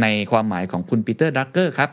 [0.02, 1.90] ในความหมายของคุณปีเตอร์ ดรักเกอร์ครับ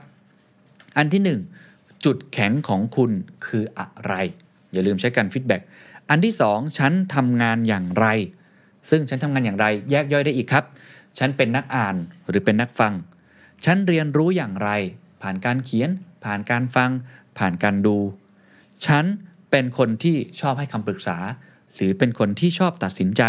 [0.97, 1.37] อันที่
[1.67, 3.11] 1 จุดแข็งของคุณ
[3.45, 4.13] คืออะไร
[4.73, 5.61] อย่าลืมใช้การ feedback
[6.09, 8.05] อันที่ 2 ฉันทำงานอย่างไร
[8.89, 10.65] ซึ่งฉันทำงานอย่างไร แยกย่อยได้อีกครับ
[11.19, 11.95] ฉันเป็นนักอ่าน
[12.29, 12.93] หรือเป็นนักฟัง
[13.65, 14.69] ฉันเรียนรู้อย่างไร
[15.21, 15.89] ผ่านการเขียน
[16.25, 16.89] ผ่านการฟัง
[17.37, 17.97] ผ่านการดู
[18.85, 19.05] ฉัน
[19.51, 21.17] เป็นคนที่ชอบให้คำปรึกษา
[21.75, 23.23] หรือเป็นคนที่ชอบตัดสินใจ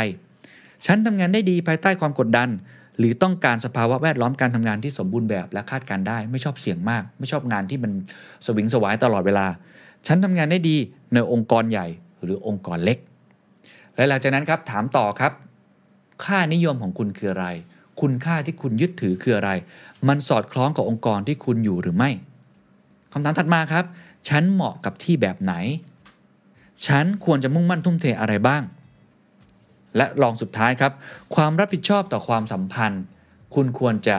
[0.86, 2.48] ฉันทำงานได้ดีภายใต้ความกดดัน
[2.98, 7.92] หรือต้องการสภาวะแวดล้อมการทำงานที่สมบูรณ์แบบและคาดการได้ ไม่ชอบเสี่ยงมาก ไม่ชอบงานที่มัน
[8.46, 9.46] สวิงสวายตลอดเวลา
[10.06, 10.76] ฉันทำงานได้ดี
[11.12, 11.86] ในองค์กรใหญ่
[12.22, 12.98] หรือองค์กรเล็ก
[13.96, 15.32] และหลังจากนั้นครับถามต่อครับ
[16.24, 17.46] ค่านิยมของคุณคืออะไร
[18.00, 19.50] คุณค่าที่คุณยึดถือคืออะไร
[20.08, 22.10] มันสอดคล้องกับองค์กรที่คุณอยู่หรือไม่
[23.12, 23.84] คำถามถัดมาครับ
[24.28, 25.54] ฉันเหมาะกับที่แบบไหน
[26.86, 28.62] ฉันควรจะมุ่งมั่นทุ่มเทอะไรบ้าง
[29.96, 30.92] และลองสุดท้ายครับ
[31.34, 33.02] ความรับผิดชอบต่อความสัมพันธ์
[33.54, 34.16] คุณควรจะ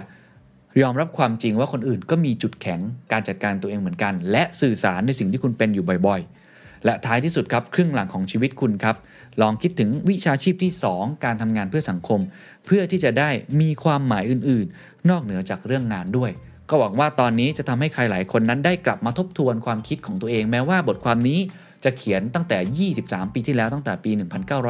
[0.81, 2.79] ยอมรับความจริงว่าคนอื่นก็มีจุดแข็ง
[3.11, 8.95] การจัดการตัวเองเหมือนกัน และสื่อสารในสิ่งที่คุณเป็นอยู่บ่อยๆ และท้ายที่สุดครับครึ่งหลังของชีวิตคุณครับ
[9.41, 12.19] ลองคิดถึงวิชาชีพที่ 2 การทำงานเพื่อสังคม
[12.65, 13.29] เพื่อที่จะได้
[13.61, 16.31] มีความหมายอื่นๆ นอกเหนือจากเรื่องงานด้วย
[16.69, 21.39] ก็หวังว่าตอนนี้จะทำให้ใครหลายคนนั้นได้กลับมาทบทวนความคิดของตัวเอง แม้ว่าบทความนี้
[21.83, 24.11] จะเขียนตั้งแต่ 23 ปีที่แล้วตั้งแต่ปี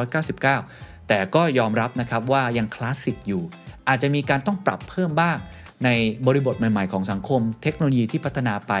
[0.06, 3.42] 1999 แต่ก็ยอมรับนะครับว่ายังคลาสสิกอยู่
[3.88, 5.36] อาจจะมีการต้องปรับเพิ่มบ้าง
[5.84, 5.88] ใน
[6.26, 8.72] บริบทใหม่ๆของสังคม เทคโนโลยีที่พัฒนาไป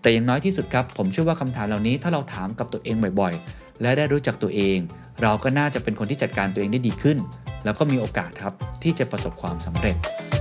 [0.00, 4.78] แต่อย่างน้อยที่สุดครับ ผมเชื่อว่าคำถามเหล่านี้ถ้าเราถามกับตัวเองบ่อยๆ และได้รู้จักตัวเอง
[5.22, 7.18] เราก็น่าจะเป็นคนที่จัดการตัวเองได้ดีขึ้น
[7.64, 9.96] แล้วก็มีโอกาสครับที่จะประสบความสำเร็จ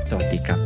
[0.10, 0.60] สวัสดีครับ